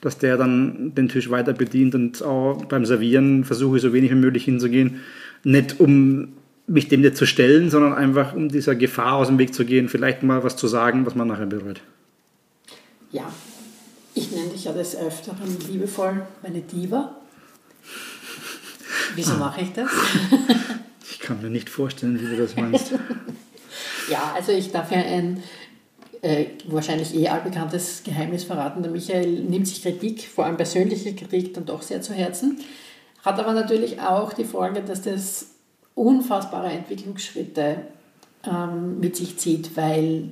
[0.00, 4.10] dass der dann den Tisch weiter bedient und auch beim Servieren versuche ich so wenig
[4.10, 5.00] wie möglich hinzugehen.
[5.44, 6.32] Nicht um
[6.66, 9.88] mich dem nicht zu stellen, sondern einfach um dieser Gefahr aus dem Weg zu gehen,
[9.88, 11.80] vielleicht mal was zu sagen, was man nachher bereut.
[13.12, 13.30] Ja,
[14.32, 17.16] nenne dich ja des Öfteren liebevoll meine Diva.
[19.14, 19.38] Wieso ah.
[19.38, 19.90] mache ich das?
[21.10, 22.92] ich kann mir nicht vorstellen, wie du das meinst.
[24.10, 25.42] ja, also ich darf ja ein
[26.22, 28.82] äh, wahrscheinlich eh allbekanntes Geheimnis verraten.
[28.82, 32.60] Der Michael nimmt sich Kritik, vor allem persönliche Kritik, dann doch sehr zu Herzen.
[33.22, 35.50] Hat aber natürlich auch die Folge, dass das
[35.94, 37.82] unfassbare Entwicklungsschritte
[38.44, 40.30] ähm, mit sich zieht, weil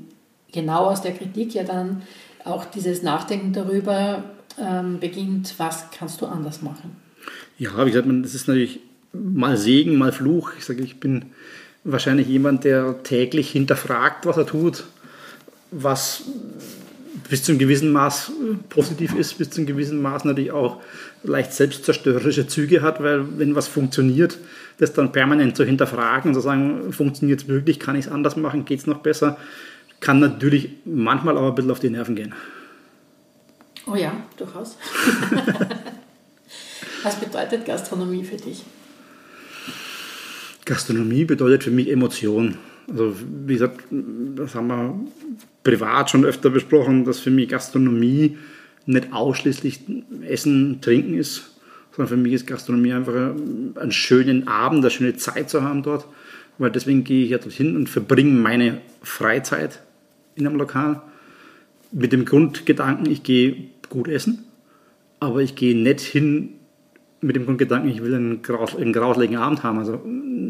[0.53, 2.03] genau aus der Kritik ja dann
[2.45, 4.25] auch dieses Nachdenken darüber
[4.59, 6.97] ähm, beginnt, was kannst du anders machen.
[7.59, 8.81] Ja, wie gesagt, das ist natürlich
[9.13, 10.53] mal Segen, mal Fluch.
[10.59, 11.27] Ich sage, ich bin
[11.85, 14.85] wahrscheinlich jemand, der täglich hinterfragt, was er tut,
[15.71, 16.25] was
[17.29, 18.33] bis zu einem gewissen Maß
[18.69, 20.81] positiv ist, bis zu einem gewissen Maß natürlich auch
[21.23, 24.39] leicht selbstzerstörerische Züge hat, weil wenn was funktioniert,
[24.79, 28.37] das dann permanent zu hinterfragen und zu sagen, funktioniert es wirklich, kann ich es anders
[28.37, 29.37] machen, geht es noch besser,
[30.01, 32.35] kann natürlich manchmal auch ein bisschen auf die Nerven gehen.
[33.87, 34.77] Oh ja, durchaus.
[37.03, 38.65] was bedeutet Gastronomie für dich?
[40.65, 42.57] Gastronomie bedeutet für mich Emotion.
[42.89, 43.15] Also
[43.47, 45.01] wie gesagt, das haben wir
[45.63, 48.39] privat schon öfter besprochen, dass für mich Gastronomie
[48.87, 49.81] nicht ausschließlich
[50.27, 51.51] Essen, Trinken ist,
[51.95, 56.07] sondern für mich ist Gastronomie einfach einen schönen Abend, eine schöne Zeit zu haben dort,
[56.59, 59.81] weil deswegen gehe ich ja dorthin und verbringe meine Freizeit
[60.41, 61.03] in einem Lokal
[61.93, 63.57] mit dem Grundgedanken, ich gehe
[63.89, 64.45] gut essen,
[65.19, 66.51] aber ich gehe nicht hin
[67.21, 69.79] mit dem Grundgedanken, ich will einen, graus, einen grauseligen Abend haben.
[69.79, 70.01] Also,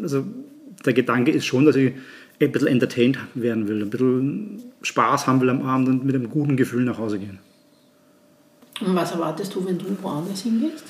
[0.03, 0.25] also
[0.85, 1.93] der Gedanke ist schon, dass ich
[2.41, 6.31] ein bisschen entertained werden will, ein bisschen Spaß haben will am Abend und mit einem
[6.31, 7.39] guten Gefühl nach Hause gehen.
[8.81, 10.85] Und was erwartest du, wenn du woanders hingehst?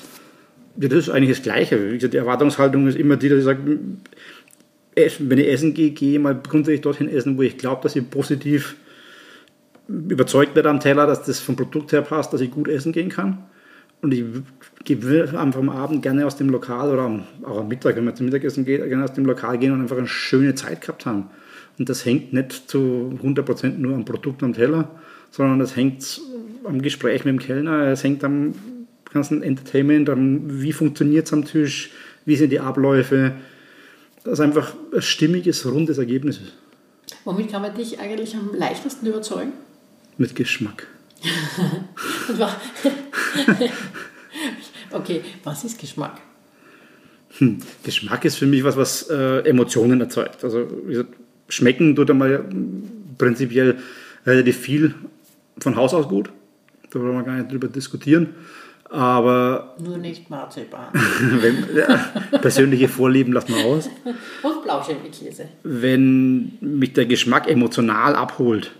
[0.79, 1.97] Ja, das ist eigentlich das Gleiche.
[1.97, 3.79] Die Erwartungshaltung ist immer die, dass ich sage,
[4.95, 8.09] wenn ich essen gehe, gehe ich mal grundsätzlich dorthin essen, wo ich glaube, dass ich
[8.09, 8.77] positiv
[9.87, 13.09] überzeugt werde am Teller, dass das vom Produkt her passt, dass ich gut essen gehen
[13.09, 13.45] kann.
[14.01, 14.25] Und ich
[15.03, 18.25] will einfach am Abend gerne aus dem Lokal oder auch am Mittag, wenn man zum
[18.25, 21.27] Mittagessen geht, gerne aus dem Lokal gehen und einfach eine schöne Zeit gehabt haben.
[21.77, 24.89] Und das hängt nicht zu 100% nur am Produkt am Teller,
[25.29, 26.19] sondern das hängt
[26.63, 28.53] am Gespräch mit dem Kellner, es hängt am
[29.13, 31.91] ganzen Entertainment, an wie funktioniert es am Tisch,
[32.25, 33.33] wie sind die Abläufe,
[34.23, 36.53] dass einfach ein stimmiges, rundes Ergebnis ist.
[37.23, 39.53] Womit kann man dich eigentlich am leichtesten überzeugen?
[40.17, 40.87] Mit Geschmack.
[44.91, 46.19] okay, was ist Geschmack?
[47.37, 47.59] Hm.
[47.83, 50.43] Geschmack ist für mich was, was äh, Emotionen erzeugt.
[50.43, 51.13] Also wie gesagt,
[51.47, 52.45] schmecken tut einmal
[53.17, 53.79] prinzipiell
[54.25, 54.95] relativ viel
[55.59, 56.29] von Haus aus gut.
[56.91, 58.35] Da wollen wir gar nicht drüber diskutieren.
[58.89, 59.75] Aber.
[59.79, 60.87] Nur nicht Marzipan.
[60.93, 63.89] wenn, ja, persönliche Vorlieben lassen wir aus.
[64.43, 65.47] Und Blauschimmelkäse.
[65.63, 68.71] Wenn mich der Geschmack emotional abholt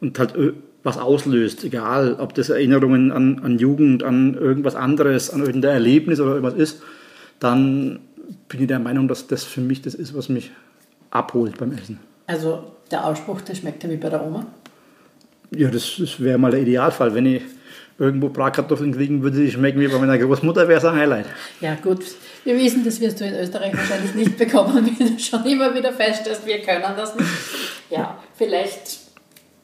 [0.00, 0.34] und halt
[0.86, 6.20] was auslöst, egal ob das Erinnerungen an, an Jugend, an irgendwas anderes, an irgendein Erlebnis
[6.20, 6.80] oder irgendwas ist,
[7.40, 7.98] dann
[8.48, 10.52] bin ich der Meinung, dass das für mich das ist, was mich
[11.10, 11.98] abholt beim Essen.
[12.28, 14.46] Also der Ausspruch, der schmeckt ja wie bei der Oma?
[15.50, 17.12] Ja, das, das wäre mal der Idealfall.
[17.14, 17.42] Wenn ich
[17.98, 21.26] irgendwo Bratkartoffeln kriegen würde, die schmecken wie bei meiner Großmutter, wäre es ein Highlight.
[21.60, 22.04] Ja gut,
[22.44, 25.92] wir wissen, das wirst du in Österreich wahrscheinlich nicht bekommen, wie du schon immer wieder
[25.92, 27.28] feststellst, wir können das nicht.
[27.90, 29.05] Ja, vielleicht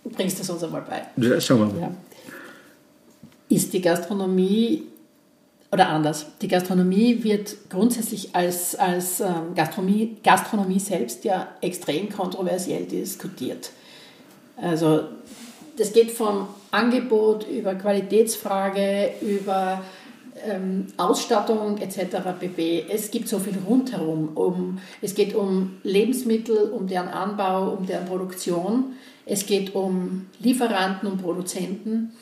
[0.05, 1.03] bringst es uns einmal bei.
[1.17, 1.81] Ja, schauen wir mal.
[1.81, 1.95] Ja.
[3.49, 4.87] Ist die Gastronomie,
[5.71, 12.85] oder anders, die Gastronomie wird grundsätzlich als, als ähm, Gastronomie, Gastronomie selbst ja extrem kontroversiell
[12.85, 13.71] diskutiert.
[14.57, 15.05] Also
[15.77, 19.83] das geht vom Angebot über Qualitätsfrage, über
[20.47, 22.17] ähm, Ausstattung etc.
[22.39, 22.87] pp.
[22.89, 24.37] Es gibt so viel rundherum.
[24.37, 28.97] Um, es geht um Lebensmittel, um deren Anbau, um deren Produktion.
[29.27, 32.13] Es geht um Lieferanten und Produzenten.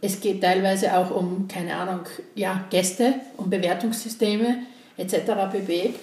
[0.00, 2.00] Es geht teilweise auch um, keine Ahnung,
[2.34, 4.58] ja, Gäste, um Bewertungssysteme
[4.96, 5.14] etc.
[5.52, 5.94] pp.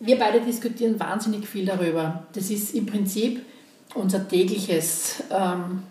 [0.00, 2.26] Wir beide diskutieren wahnsinnig viel darüber.
[2.32, 3.44] Das ist im Prinzip
[3.94, 5.82] unser tägliches, ähm,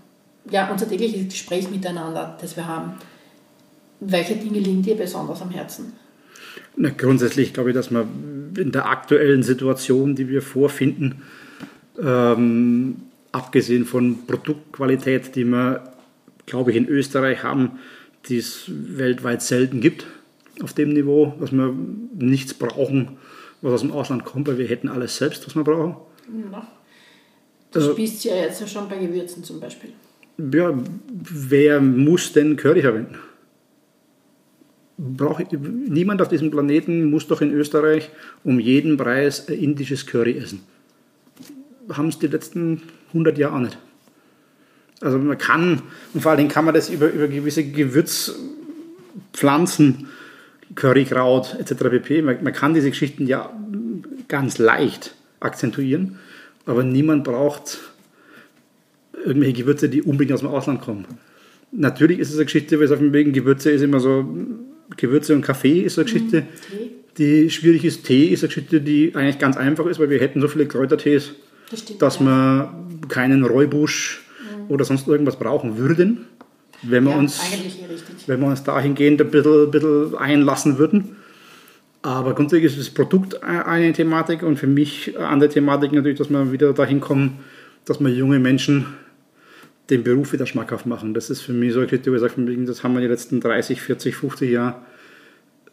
[0.50, 2.98] ja, unser tägliches Gespräch miteinander, das wir haben.
[4.00, 5.94] Welche Dinge liegen dir besonders am Herzen?
[6.76, 11.22] Na, grundsätzlich glaube ich, dass man in der aktuellen Situation, die wir vorfinden,
[11.98, 12.98] Ähm,
[13.32, 15.94] abgesehen von Produktqualität, die wir,
[16.46, 17.80] glaube ich, in Österreich haben,
[18.28, 20.06] die es weltweit selten gibt
[20.62, 21.74] auf dem Niveau, dass wir
[22.18, 23.18] nichts brauchen,
[23.62, 25.96] was aus dem Ausland kommt, weil wir hätten alles selbst, was wir brauchen.
[26.52, 26.68] Ja.
[27.72, 29.92] Du also, spießt ja jetzt schon bei Gewürzen zum Beispiel.
[30.38, 30.78] Ja,
[31.08, 33.16] wer muss denn Curry verwenden?
[34.98, 38.10] Brauch, niemand auf diesem Planeten muss doch in Österreich
[38.44, 40.62] um jeden Preis indisches Curry essen.
[41.90, 43.78] Haben es die letzten 100 Jahre auch nicht.
[45.02, 45.82] Also man kann,
[46.14, 50.08] und vor Dingen kann man das über, über gewisse Gewürzpflanzen,
[50.74, 51.90] Currykraut etc.
[51.90, 52.22] pp.
[52.22, 53.52] Man, man kann diese Geschichten ja
[54.28, 56.18] ganz leicht akzentuieren,
[56.66, 57.80] aber niemand braucht
[59.26, 61.06] irgendwelche Gewürze, die unbedingt aus dem Ausland kommen.
[61.72, 64.26] Natürlich ist es eine Geschichte, weil es auf dem Wegen Gewürze ist immer so,
[64.98, 66.46] Gewürze und Kaffee ist eine Geschichte, mhm.
[67.18, 68.06] die schwierig ist.
[68.06, 71.32] Tee ist eine Geschichte, die eigentlich ganz einfach ist, weil wir hätten so viele Kräutertees,
[71.72, 72.26] das stimmt, dass ja.
[72.26, 74.72] wir keinen Räubusch mhm.
[74.72, 76.26] oder sonst irgendwas brauchen würden,
[76.84, 77.42] wenn wir, ja, uns,
[78.28, 81.16] wenn wir uns dahingehend ein bisschen, ein bisschen einlassen würden.
[82.02, 86.30] Aber grundsätzlich ist das Produkt eine Thematik und für mich eine andere Thematik natürlich, dass
[86.30, 87.40] wir wieder dahin kommen,
[87.86, 88.86] dass wir junge Menschen
[89.90, 91.14] den Beruf wieder schmackhaft machen.
[91.14, 94.52] Das ist für mich so ein Kriterium, das haben wir die letzten 30, 40, 50
[94.52, 94.76] Jahre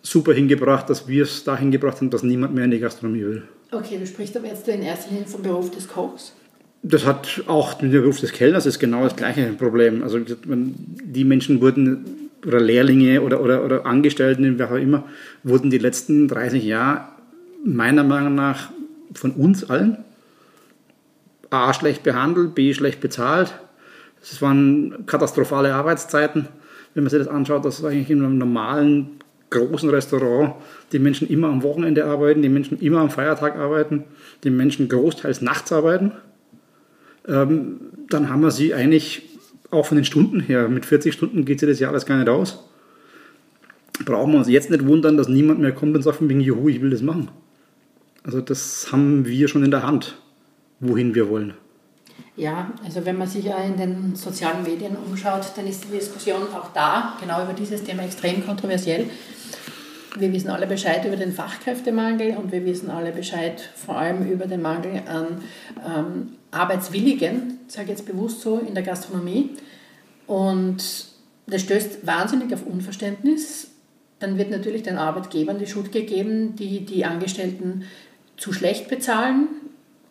[0.02, 3.42] super hingebracht, dass wir es dahin gebracht haben, dass niemand mehr in die Gastronomie will.
[3.70, 6.34] Okay, du sprichst aber jetzt in erster Linie vom Beruf des Kochs.
[6.82, 10.02] Das hat auch mit dem Beruf des Kellners ist genau das gleiche Problem.
[10.02, 15.04] Also die Menschen wurden, oder Lehrlinge oder, oder, oder Angestellten, wer auch immer,
[15.44, 17.04] wurden die letzten 30 Jahre
[17.64, 18.70] meiner Meinung nach
[19.14, 19.98] von uns allen
[21.50, 23.54] A schlecht behandelt, B schlecht bezahlt
[24.22, 26.48] es waren katastrophale Arbeitszeiten.
[26.94, 29.18] Wenn man sich das anschaut, dass eigentlich in einem normalen
[29.50, 30.54] großen Restaurant
[30.92, 34.04] die Menschen immer am Wochenende arbeiten, die Menschen immer am Feiertag arbeiten,
[34.44, 36.12] die Menschen großteils nachts arbeiten.
[37.28, 39.28] Ähm, dann haben wir sie eigentlich
[39.70, 42.28] auch von den Stunden her, mit 40 Stunden geht sie das Jahr alles gar nicht
[42.28, 42.68] aus.
[44.04, 46.68] Brauchen wir uns jetzt nicht wundern, dass niemand mehr kommt und sagt von wegen, juhu,
[46.68, 47.30] ich will das machen.
[48.22, 50.18] Also das haben wir schon in der Hand,
[50.80, 51.54] wohin wir wollen.
[52.36, 56.42] Ja, also wenn man sich ja in den sozialen Medien umschaut, dann ist die Diskussion
[56.54, 59.10] auch da, genau über dieses Thema extrem kontroversiell.
[60.18, 64.46] Wir wissen alle Bescheid über den Fachkräftemangel und wir wissen alle Bescheid vor allem über
[64.46, 65.42] den Mangel an
[65.86, 69.50] ähm, Arbeitswilligen, sage ich jetzt bewusst so, in der Gastronomie.
[70.26, 71.06] Und
[71.46, 73.68] das stößt wahnsinnig auf Unverständnis.
[74.20, 77.84] Dann wird natürlich den Arbeitgebern die Schuld gegeben, die die Angestellten
[78.36, 79.48] zu schlecht bezahlen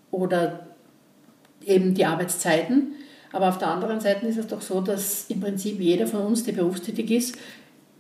[0.10, 0.71] oder
[1.66, 2.94] eben die Arbeitszeiten.
[3.32, 6.44] Aber auf der anderen Seite ist es doch so, dass im Prinzip jeder von uns,
[6.44, 7.38] der berufstätig ist,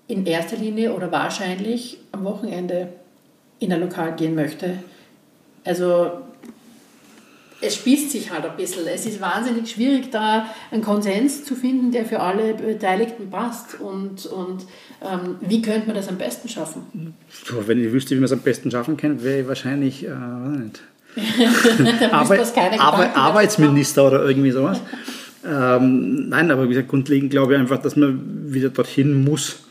[0.07, 2.89] in erster Linie oder wahrscheinlich am Wochenende
[3.59, 4.79] in ein Lokal gehen möchte.
[5.63, 6.21] Also
[7.61, 8.87] es spießt sich halt ein bisschen.
[8.87, 13.79] Es ist wahnsinnig schwierig, da einen Konsens zu finden, der für alle Beteiligten passt.
[13.79, 14.65] Und, und
[15.01, 17.13] ähm, wie könnte man das am besten schaffen?
[17.67, 20.81] Wenn ich wüsste, wie man es am besten schaffen kann, wäre ich wahrscheinlich, äh, nicht,
[22.11, 24.81] Arbeit, Arbeit, Arbeitsminister oder irgendwie sowas.
[25.45, 29.63] ähm, nein, aber wie gesagt, grundlegend glaube ich einfach, dass man wieder dorthin muss,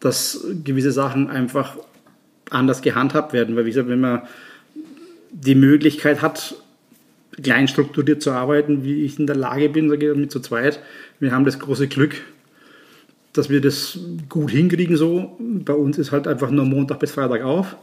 [0.00, 1.76] dass gewisse Sachen einfach
[2.48, 3.56] anders gehandhabt werden.
[3.56, 4.22] Weil, wie gesagt, wenn man
[5.30, 6.54] die Möglichkeit hat,
[7.42, 10.80] klein strukturiert zu arbeiten, wie ich in der Lage bin, sage ich mit zu zweit,
[11.20, 12.16] wir haben das große Glück,
[13.32, 15.36] dass wir das gut hinkriegen so.
[15.38, 17.76] Bei uns ist halt einfach nur Montag bis Freitag auf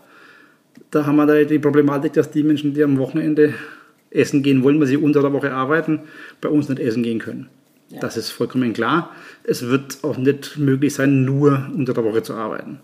[0.91, 3.53] da haben wir da die Problematik, dass die Menschen, die am Wochenende
[4.09, 6.01] essen gehen wollen, weil sie unter der Woche arbeiten,
[6.41, 7.49] bei uns nicht essen gehen können.
[7.89, 7.99] Ja.
[7.99, 9.11] Das ist vollkommen klar.
[9.43, 12.79] Es wird auch nicht möglich sein, nur unter der Woche zu arbeiten.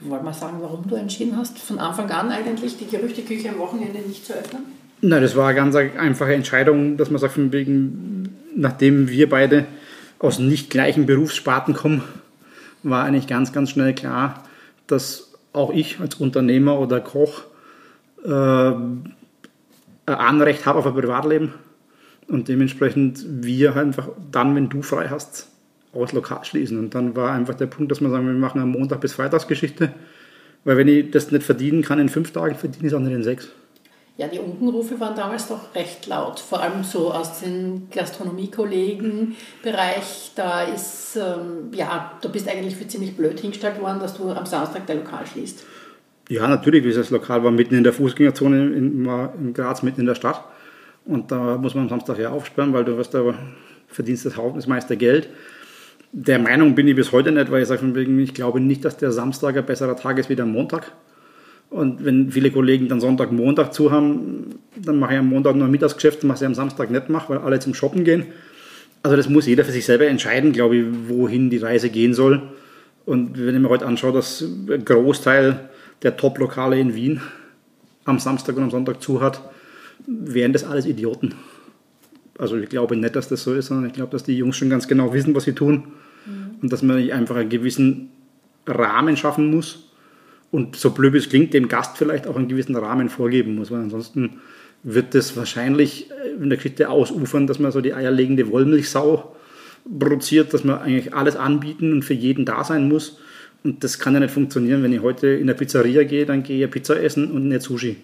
[0.00, 4.00] Wollen wir sagen, warum du entschieden hast, von Anfang an eigentlich die Gerüchteküche am Wochenende
[4.00, 4.62] nicht zu öffnen?
[5.00, 9.66] Nein, das war eine ganz einfache Entscheidung, dass man sagt, von wegen, nachdem wir beide
[10.18, 12.02] aus nicht gleichen Berufssparten kommen,
[12.82, 14.44] war eigentlich ganz, ganz schnell klar,
[14.86, 17.42] dass auch ich als Unternehmer oder Koch
[18.24, 19.14] äh, ein
[20.06, 21.52] Anrecht habe auf ein Privatleben
[22.28, 25.48] und dementsprechend wir einfach dann, wenn du frei hast,
[25.92, 26.78] aus Lokal schließen.
[26.78, 29.92] Und dann war einfach der Punkt, dass wir sagen, wir machen eine Montag- bis Freitagsgeschichte,
[30.64, 33.14] weil wenn ich das nicht verdienen kann in fünf Tagen, verdiene ich es auch nicht
[33.14, 33.50] in sechs.
[34.18, 40.32] Ja, die Unkenrufe waren damals doch recht laut, vor allem so aus dem Gastronomie-Kollegen-Bereich.
[40.34, 44.44] Da ist, ähm, ja, du bist eigentlich für ziemlich blöd hingestellt worden, dass du am
[44.44, 45.64] Samstag dein Lokal schließt.
[46.28, 50.14] Ja, natürlich, das Lokal war mitten in der Fußgängerzone in, in Graz, mitten in der
[50.14, 50.44] Stadt.
[51.04, 53.22] Und da muss man am Samstag ja aufsperren, weil du wirst da
[53.88, 55.30] verdienst das meiste Geld.
[56.12, 59.10] Der Meinung bin ich bis heute nicht, weil ich sage, ich glaube nicht, dass der
[59.10, 60.92] Samstag ein besserer Tag ist wie der Montag.
[61.72, 65.68] Und wenn viele Kollegen dann Sonntag, Montag zu haben, dann mache ich am Montag nur
[65.68, 68.26] Mittagsgeschäft, was ich am Samstag nicht mache, weil alle zum Shoppen gehen.
[69.02, 72.42] Also das muss jeder für sich selber entscheiden, glaube ich, wohin die Reise gehen soll.
[73.06, 75.70] Und wenn ich mir heute anschaue, dass ein Großteil
[76.02, 77.22] der Top-Lokale in Wien
[78.04, 79.40] am Samstag und am Sonntag zu hat,
[80.06, 81.34] wären das alles Idioten.
[82.38, 84.68] Also ich glaube nicht, dass das so ist, sondern ich glaube, dass die Jungs schon
[84.68, 85.84] ganz genau wissen, was sie tun
[86.26, 86.56] mhm.
[86.60, 88.10] und dass man einfach einen gewissen
[88.66, 89.91] Rahmen schaffen muss
[90.52, 93.80] und so blöd es klingt, dem Gast vielleicht auch einen gewissen Rahmen vorgeben muss, weil
[93.80, 94.34] ansonsten
[94.84, 96.10] wird das wahrscheinlich
[96.40, 99.34] in der Geschichte ausufern, dass man so die eierlegende Wollmilchsau
[99.98, 103.18] produziert, dass man eigentlich alles anbieten und für jeden da sein muss.
[103.64, 106.64] Und das kann ja nicht funktionieren, wenn ich heute in der Pizzeria gehe, dann gehe
[106.64, 107.96] ich Pizza essen und nicht Sushi.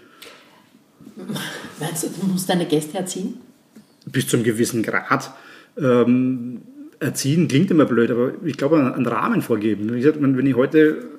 [1.79, 3.35] Meinst du, du musst deine Gäste erziehen?
[4.07, 5.33] Bis zum gewissen Grad.
[5.77, 6.63] Ähm,
[7.01, 9.93] erziehen klingt immer blöd, aber ich glaube, einen Rahmen vorgeben.
[9.93, 11.18] Wie gesagt, wenn ich heute,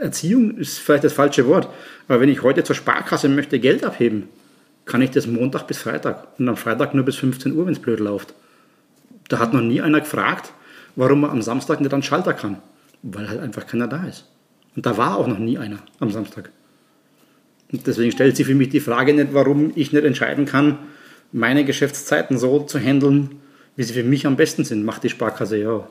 [0.00, 1.68] Erziehung ist vielleicht das falsche Wort,
[2.08, 4.28] aber wenn ich heute zur Sparkasse möchte Geld abheben,
[4.84, 7.80] kann ich das Montag bis Freitag und am Freitag nur bis 15 Uhr, wenn es
[7.80, 8.34] blöd läuft.
[9.28, 10.52] Da hat noch nie einer gefragt,
[10.94, 12.58] warum man am Samstag nicht an Schalter kann,
[13.02, 14.26] weil halt einfach keiner da ist.
[14.76, 16.50] Und da war auch noch nie einer am Samstag.
[17.72, 20.78] Und deswegen stellt sich für mich die Frage nicht, warum ich nicht entscheiden kann,
[21.32, 23.40] meine Geschäftszeiten so zu handeln,
[23.74, 24.84] wie sie für mich am besten sind.
[24.84, 25.88] Macht die Sparkasse ja.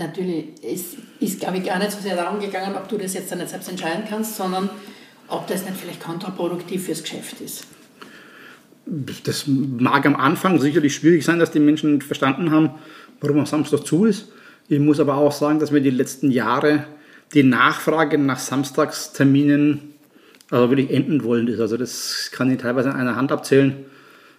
[0.00, 3.30] Natürlich, es ist, glaube ich, gar nicht so sehr darum gegangen, ob du das jetzt
[3.30, 4.70] dann nicht selbst entscheiden kannst, sondern
[5.28, 7.66] ob das nicht vielleicht kontraproduktiv fürs Geschäft ist.
[9.24, 12.70] Das mag am Anfang sicherlich schwierig sein, dass die Menschen verstanden haben,
[13.20, 14.32] warum am Samstag zu ist.
[14.68, 16.86] Ich muss aber auch sagen, dass wir die letzten Jahre
[17.34, 19.94] die Nachfrage nach Samstagsterminen
[20.50, 21.60] also wirklich enden wollend ist.
[21.60, 23.84] Also das kann ich teilweise an einer Hand abzählen,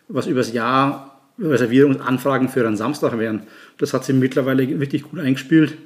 [0.07, 3.43] was übers Jahr Reservierungsanfragen für einen Samstag wären.
[3.77, 5.77] Das hat sich mittlerweile wirklich gut eingespielt.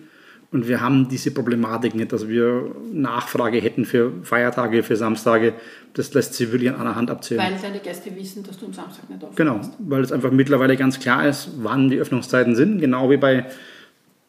[0.51, 5.53] Und wir haben diese Problematik nicht, dass wir Nachfrage hätten für Feiertage, für Samstage.
[5.93, 7.41] Das lässt sich wirklich an einer Hand abzählen.
[7.41, 9.37] Weil deine Gäste wissen, dass du am Samstag nicht aufhörst.
[9.37, 12.79] Genau, weil es einfach mittlerweile ganz klar ist, wann die Öffnungszeiten sind.
[12.79, 13.47] Genau wie bei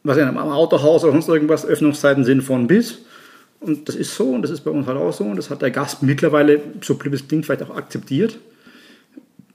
[0.03, 2.99] was in einem Autohaus oder sonst irgendwas Öffnungszeiten sind von bis.
[3.61, 5.25] Und das ist so und das ist bei uns halt auch so.
[5.25, 8.39] Und das hat der Gast mittlerweile, so blöd es klingt, vielleicht auch akzeptiert.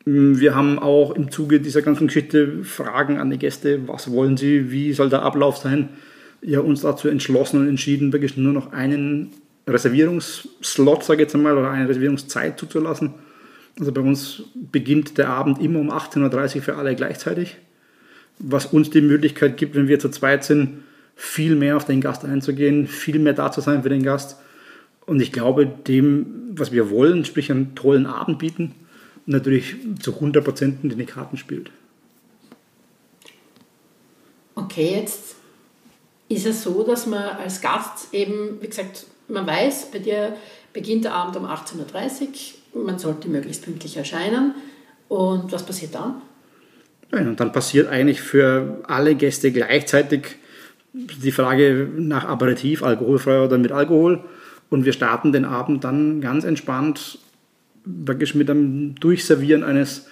[0.06, 4.72] Wir haben auch im Zuge dieser ganzen Geschichte Fragen an die Gäste, was wollen sie,
[4.72, 5.90] wie soll der Ablauf sein
[6.42, 9.32] ja, uns dazu entschlossen und entschieden, wirklich nur noch einen
[9.68, 13.14] Reservierungsslot, sage ich jetzt einmal, oder eine Reservierungszeit zuzulassen.
[13.80, 17.58] Also bei uns beginnt der Abend immer um 18.30 Uhr für alle gleichzeitig,
[18.40, 20.80] was uns die Möglichkeit gibt, wenn wir zu zweit sind,
[21.16, 24.38] viel mehr auf den Gast einzugehen, viel mehr da zu sein für den Gast.
[25.06, 28.74] Und ich glaube, dem, was wir wollen, sprich einen tollen Abend bieten,
[29.32, 31.72] natürlich zu 100 Prozent in die Karten spielt.
[34.56, 35.36] Okay, jetzt
[36.30, 40.36] ist es so, dass man als Gast eben, wie gesagt, man weiß, bei dir
[40.74, 41.76] beginnt der Abend um 18.30
[42.74, 44.56] Uhr, man sollte möglichst pünktlich erscheinen.
[45.10, 46.22] Und was passiert dann?
[47.12, 50.38] Ja, und dann passiert eigentlich für alle Gäste gleichzeitig
[50.94, 54.24] die Frage nach Aperitif, alkoholfrei oder mit Alkohol.
[54.70, 57.20] Und wir starten den Abend dann ganz entspannt,
[57.86, 60.08] wirklich mit einem Durchservieren eines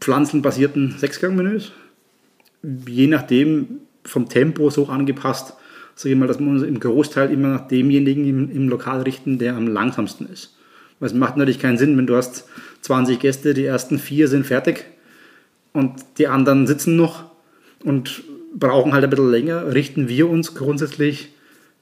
[0.00, 1.72] pflanzenbasierten Sechsgangmenüs.
[2.86, 5.54] Je nachdem, vom Tempo so angepasst,
[5.94, 9.38] sage ich mal, dass wir uns im Großteil immer nach demjenigen im, im Lokal richten,
[9.38, 10.56] der am langsamsten ist.
[10.98, 12.46] Weil es macht natürlich keinen Sinn, wenn du hast
[12.82, 14.84] 20 Gäste, die ersten vier sind fertig
[15.72, 17.24] und die anderen sitzen noch
[17.84, 18.22] und
[18.54, 21.30] brauchen halt ein bisschen länger, richten wir uns grundsätzlich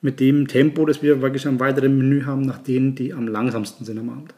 [0.00, 3.84] mit dem Tempo, das wir wirklich am weiteren Menü haben, nach denen, die am langsamsten
[3.84, 4.34] sind am Abend.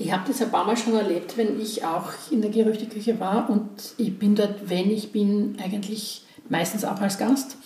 [0.00, 3.50] Ich habe das ein paar Mal schon erlebt, wenn ich auch in der Gerüchteküche war
[3.50, 7.58] und ich bin dort, wenn ich bin, eigentlich meistens auch als Gast,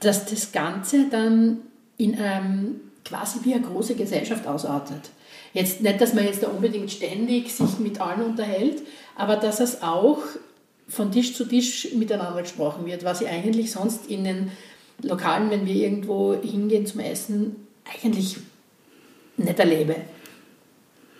[0.00, 1.62] dass das Ganze dann
[1.96, 5.10] in einem quasi wie eine große Gesellschaft ausartet.
[5.54, 8.82] Jetzt nicht, dass man jetzt da unbedingt ständig sich mit allen unterhält,
[9.16, 10.18] aber dass es auch
[10.86, 14.50] von Tisch zu Tisch miteinander gesprochen wird, was ich eigentlich sonst in den
[15.00, 17.56] Lokalen, wenn wir irgendwo hingehen zum Essen,
[17.90, 18.36] eigentlich
[19.38, 19.96] nicht erlebe.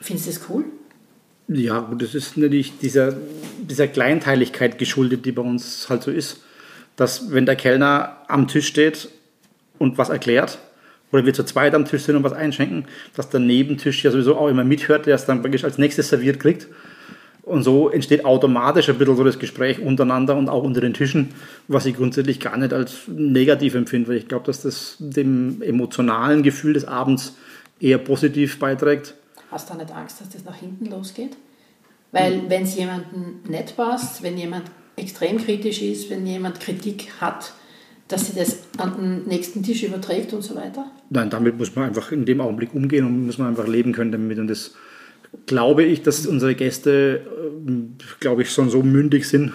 [0.04, 0.64] Findest du das cool?
[1.48, 3.16] Ja, gut, das ist natürlich dieser,
[3.58, 6.40] dieser Kleinteiligkeit geschuldet, die bei uns halt so ist
[6.96, 9.08] dass wenn der Kellner am Tisch steht
[9.78, 10.58] und was erklärt,
[11.12, 14.36] oder wir zu zweit am Tisch sind und was einschenken, dass der Nebentisch ja sowieso
[14.36, 16.66] auch immer mithört, der es dann wirklich als nächstes serviert kriegt.
[17.42, 21.28] Und so entsteht automatisch ein bisschen so das Gespräch untereinander und auch unter den Tischen,
[21.68, 26.42] was ich grundsätzlich gar nicht als negativ empfinde, weil ich glaube, dass das dem emotionalen
[26.42, 27.36] Gefühl des Abends
[27.80, 29.14] eher positiv beiträgt.
[29.54, 31.36] Hast du nicht Angst, dass das nach hinten losgeht?
[32.10, 34.64] Weil wenn es jemandem nicht passt, wenn jemand
[34.96, 37.52] extrem kritisch ist, wenn jemand Kritik hat,
[38.08, 40.90] dass sie das an den nächsten Tisch überträgt und so weiter?
[41.08, 44.10] Nein, damit muss man einfach in dem Augenblick umgehen und muss man einfach leben können
[44.10, 44.40] damit.
[44.40, 44.74] Und das
[45.46, 47.70] glaube ich, dass unsere Gäste, äh,
[48.18, 49.52] glaube ich, schon so mündig sind,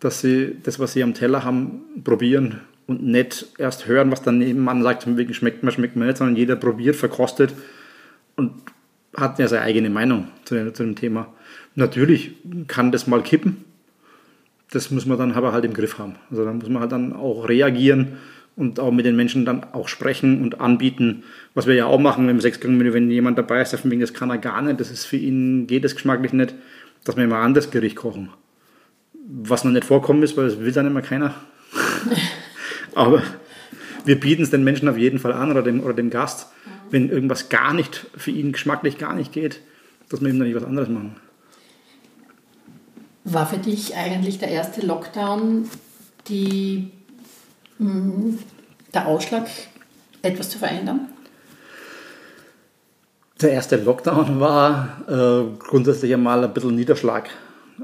[0.00, 4.38] dass sie das, was sie am Teller haben, probieren und nicht erst hören, was dann
[4.38, 7.54] nebenan sagt, wegen schmeckt man, schmeckt man nicht, sondern jeder probiert, verkostet
[8.34, 8.50] und
[9.16, 11.32] hat ja seine eigene Meinung zu dem, zu dem Thema.
[11.74, 12.32] Natürlich
[12.66, 13.64] kann das mal kippen.
[14.70, 16.16] Das muss man dann aber halt im Griff haben.
[16.30, 18.18] Also da muss man halt dann auch reagieren
[18.56, 22.28] und auch mit den Menschen dann auch sprechen und anbieten, was wir ja auch machen
[22.28, 24.90] im Sechsgang-Menü, wenn jemand dabei ist, der von wegen, das kann er gar nicht, das
[24.90, 26.54] ist für ihn, geht es geschmacklich nicht,
[27.04, 28.30] dass wir immer ein anderes Gericht kochen.
[29.26, 31.34] Was noch nicht vorkommen ist, weil das will dann immer keiner.
[32.94, 33.22] Aber
[34.04, 36.48] wir bieten es den Menschen auf jeden Fall an oder dem, oder dem Gast,
[36.94, 39.60] wenn irgendwas gar nicht für ihn geschmacklich gar nicht geht,
[40.08, 41.16] dass wir ihm dann nicht was anderes machen.
[43.24, 45.68] War für dich eigentlich der erste Lockdown
[46.28, 46.92] die,
[47.78, 48.38] mh, mm,
[48.94, 49.48] der Ausschlag,
[50.22, 51.08] etwas zu verändern?
[53.42, 57.28] Der erste Lockdown war äh, grundsätzlich einmal ein bisschen Niederschlag.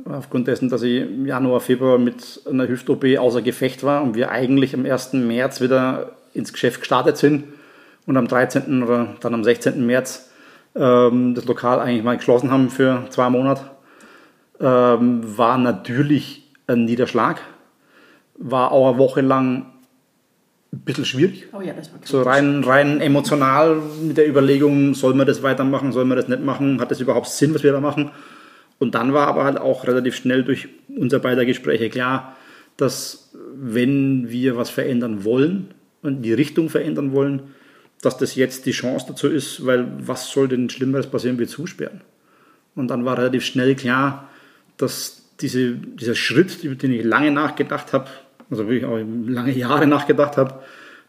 [0.04, 4.30] Aufgrund dessen, dass ich im Januar, Februar mit einer Hüft-OP außer Gefecht war und wir
[4.30, 5.14] eigentlich am 1.
[5.14, 7.42] März wieder ins Geschäft gestartet sind
[8.10, 8.82] und am 13.
[8.82, 9.86] oder dann am 16.
[9.86, 10.30] März
[10.74, 13.70] ähm, das Lokal eigentlich mal geschlossen haben für zwei Monate,
[14.58, 17.40] ähm, war natürlich ein Niederschlag.
[18.34, 19.66] War auch eine Woche lang
[20.72, 21.46] ein bisschen schwierig.
[21.52, 25.92] Oh ja, das war so rein, rein emotional mit der Überlegung, soll man das weitermachen,
[25.92, 28.10] soll man das nicht machen, hat das überhaupt Sinn, was wir da machen?
[28.80, 32.36] Und dann war aber halt auch relativ schnell durch unser beider Gespräche klar,
[32.76, 35.68] dass wenn wir was verändern wollen
[36.02, 37.54] und die Richtung verändern wollen,
[38.02, 42.00] dass das jetzt die Chance dazu ist, weil was soll denn Schlimmeres passieren wie zusperren?
[42.74, 44.28] Und dann war relativ schnell klar,
[44.76, 48.08] dass diese, dieser Schritt, über den ich lange nachgedacht habe,
[48.50, 50.60] also wirklich auch lange Jahre nachgedacht habe,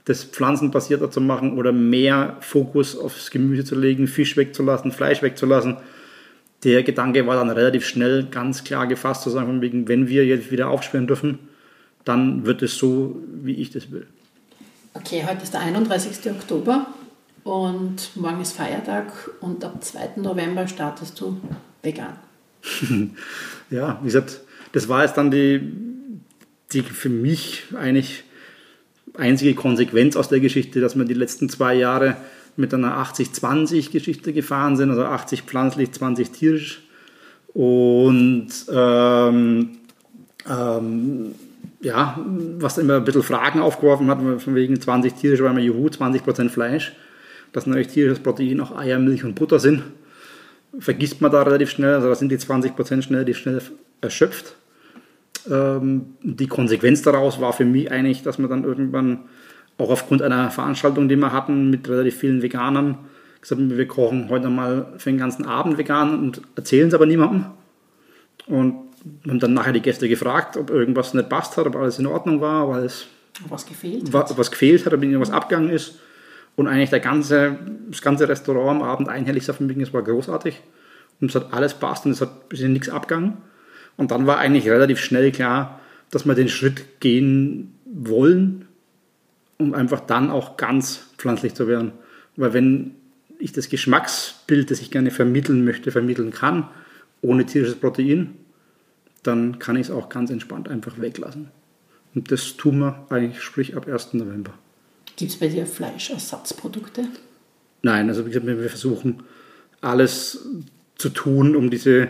[0.06, 5.78] das pflanzenbasierter zu machen oder mehr Fokus aufs Gemüse zu legen, Fisch wegzulassen, Fleisch wegzulassen.
[6.64, 10.52] Der Gedanke war dann relativ schnell ganz klar gefasst, zu sagen, wegen, wenn wir jetzt
[10.52, 11.40] wieder aufsperren dürfen,
[12.04, 14.08] dann wird es so, wie ich das will.
[14.94, 16.32] Okay, heute ist der 31.
[16.32, 16.86] Oktober
[17.46, 20.18] und morgen ist Feiertag und ab 2.
[20.18, 21.40] November startest du
[21.82, 22.18] vegan.
[23.70, 24.42] ja, wie gesagt,
[24.74, 25.62] das war jetzt dann die,
[26.74, 28.26] die für mich eigentlich
[29.14, 32.18] einzige Konsequenz aus der Geschichte, dass wir die letzten zwei Jahre
[32.58, 36.82] mit einer 80-20-Geschichte gefahren sind, also 80 pflanzlich, 20 tierisch.
[37.54, 39.78] Und ähm,
[40.50, 41.36] ähm,
[41.82, 42.20] ja,
[42.60, 46.50] was immer ein bisschen Fragen aufgeworfen hat, von wegen 20 tierische, weil wir Juhu, 20%
[46.50, 46.94] Fleisch,
[47.54, 49.84] dass natürlich tierisches Protein auch Eier, Milch und Butter sind
[50.80, 53.62] vergisst man da relativ schnell, also da sind die 20% schnell, die schnell
[54.00, 54.56] erschöpft.
[55.50, 59.22] Ähm, die Konsequenz daraus war für mich eigentlich, dass man dann irgendwann
[59.78, 62.98] auch aufgrund einer Veranstaltung, die wir hatten mit relativ vielen Veganern,
[63.42, 67.08] gesagt haben, wir kochen heute mal für den ganzen Abend vegan und erzählen es aber
[67.08, 67.46] niemandem.
[68.46, 68.76] Und
[69.28, 72.42] haben dann nachher die Gäste gefragt, ob irgendwas nicht passt hat, ob alles in Ordnung
[72.42, 73.08] war, ob alles
[73.48, 76.00] was gefehlt hat, was gefehlt hat, ob irgendwas abgegangen ist.
[76.56, 77.58] Und eigentlich der ganze,
[77.90, 80.62] das ganze Restaurant am Abend einhellig auf dem es war großartig.
[81.20, 83.38] Und es hat alles passt und es hat bisschen nichts abgegangen.
[83.98, 85.80] Und dann war eigentlich relativ schnell klar,
[86.10, 88.68] dass wir den Schritt gehen wollen,
[89.58, 91.94] um einfach dann auch ganz pflanzlich zu werden.
[92.36, 92.96] Weil wenn
[93.40, 96.68] ich das Geschmacksbild, das ich gerne vermitteln möchte, vermitteln kann,
[97.22, 98.36] ohne tierisches Protein,
[99.24, 101.50] dann kann ich es auch ganz entspannt einfach weglassen.
[102.14, 104.14] Und das tun wir eigentlich, sprich ab 1.
[104.14, 104.54] November.
[105.16, 107.06] Gibt es bei dir Fleischersatzprodukte?
[107.84, 109.24] Nein, also wie gesagt, wir versuchen
[109.82, 110.46] alles
[110.96, 112.10] zu tun, um diese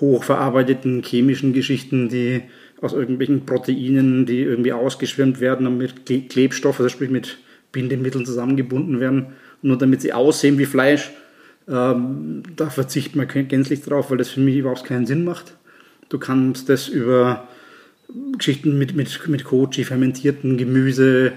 [0.00, 2.42] hochverarbeiteten chemischen Geschichten, die
[2.80, 7.38] aus irgendwelchen Proteinen, die irgendwie ausgeschwemmt werden und mit Klebstoff, also sprich mit
[7.72, 9.26] Bindemitteln zusammengebunden werden,
[9.62, 11.10] nur damit sie aussehen wie Fleisch.
[11.68, 15.56] Ähm, da verzichtet man gänzlich drauf, weil das für mich überhaupt keinen Sinn macht.
[16.10, 17.48] Du kannst das über
[18.36, 21.32] Geschichten mit, mit, mit Kochi, fermentierten Gemüse,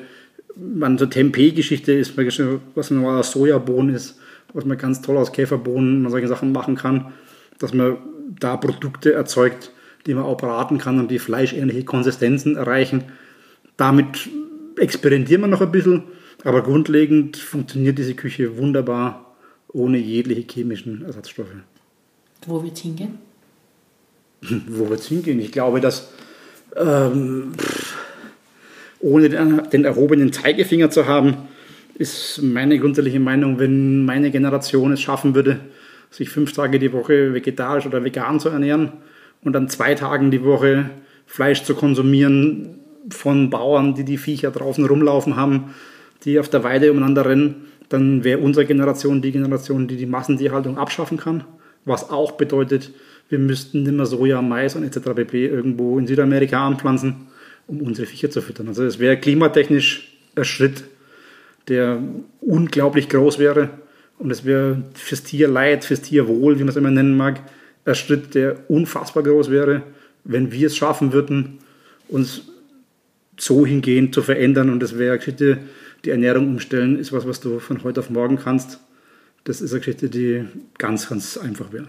[0.56, 4.20] man so Tempeh-Geschichte ist, was ein normaler Sojabohnen ist,
[4.54, 7.14] was man ganz toll aus Käferbohnen und solche Sachen machen kann,
[7.60, 7.98] dass man
[8.40, 9.72] da Produkte erzeugt,
[10.06, 13.04] die man auch braten kann und die fleischähnliche Konsistenzen erreichen.
[13.78, 14.30] Damit
[14.78, 16.04] experimentieren wir noch ein bisschen,
[16.44, 19.36] aber grundlegend funktioniert diese Küche wunderbar
[19.68, 21.56] ohne jegliche chemischen Ersatzstoffe.
[22.48, 23.20] Wo wird es hingehen?
[24.68, 25.40] Wo wird es hingehen?
[25.40, 26.10] Ich glaube, dass
[26.76, 27.54] ähm,
[29.00, 31.36] ohne den, den erhobenen Zeigefinger zu haben,
[31.96, 35.60] ist meine grundsätzliche Meinung, wenn meine Generation es schaffen würde,
[36.10, 38.94] sich fünf Tage die Woche vegetarisch oder vegan zu ernähren
[39.44, 40.90] und dann zwei Tagen die Woche
[41.26, 42.80] Fleisch zu konsumieren,
[43.10, 45.74] von Bauern, die die Viecher draußen rumlaufen haben,
[46.24, 50.78] die auf der Weide umeinander rennen, dann wäre unsere Generation die Generation, die die Massentierhaltung
[50.78, 51.44] abschaffen kann.
[51.86, 52.92] Was auch bedeutet,
[53.34, 55.10] wir müssten nicht mehr Soja, Mais und etc.
[55.16, 55.48] pp.
[55.48, 57.16] irgendwo in Südamerika anpflanzen,
[57.66, 58.68] um unsere Viecher zu füttern.
[58.68, 60.84] Also es wäre klimatechnisch ein Schritt,
[61.68, 62.00] der
[62.42, 63.72] unglaublich groß wäre.
[64.20, 67.42] Und es wäre fürs Tierleid, fürs Tierwohl, wie man es immer nennen mag,
[67.86, 69.82] ein Schritt, der unfassbar groß wäre,
[70.24, 71.58] wenn wir es schaffen würden,
[72.10, 72.44] uns
[73.36, 74.70] so hingehend zu verändern.
[74.70, 75.58] Und das wäre eine Geschichte,
[76.06, 78.80] die Ernährung umstellen, ist was, was du von heute auf morgen kannst.
[79.44, 80.46] Das ist eine Geschichte, die
[80.78, 81.88] ganz, ganz einfach wäre.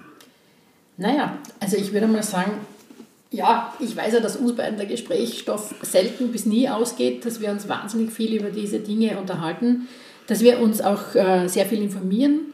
[0.96, 2.52] Naja, also ich würde mal sagen,
[3.30, 7.50] ja, ich weiß ja, dass uns beiden der Gesprächsstoff selten bis nie ausgeht, dass wir
[7.50, 9.88] uns wahnsinnig viel über diese Dinge unterhalten,
[10.28, 12.52] dass wir uns auch äh, sehr viel informieren.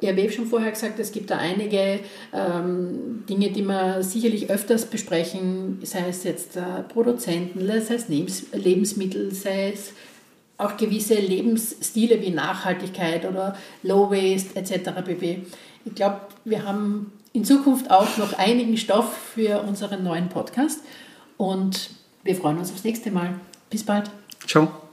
[0.00, 2.00] Ich habe schon vorher gesagt, es gibt da einige
[2.34, 8.08] ähm, Dinge, die wir sicherlich öfters besprechen, sei es jetzt äh, Produzenten, sei es
[8.52, 9.92] Lebensmittel, sei es
[10.58, 14.90] auch gewisse Lebensstile wie Nachhaltigkeit oder Low Waste etc.
[15.04, 15.42] pp.
[15.84, 20.80] Ich glaube, wir haben in Zukunft auch noch einigen Stoff für unseren neuen Podcast
[21.36, 21.90] und
[22.24, 23.34] wir freuen uns aufs nächste Mal.
[23.68, 24.10] Bis bald.
[24.46, 24.85] Ciao.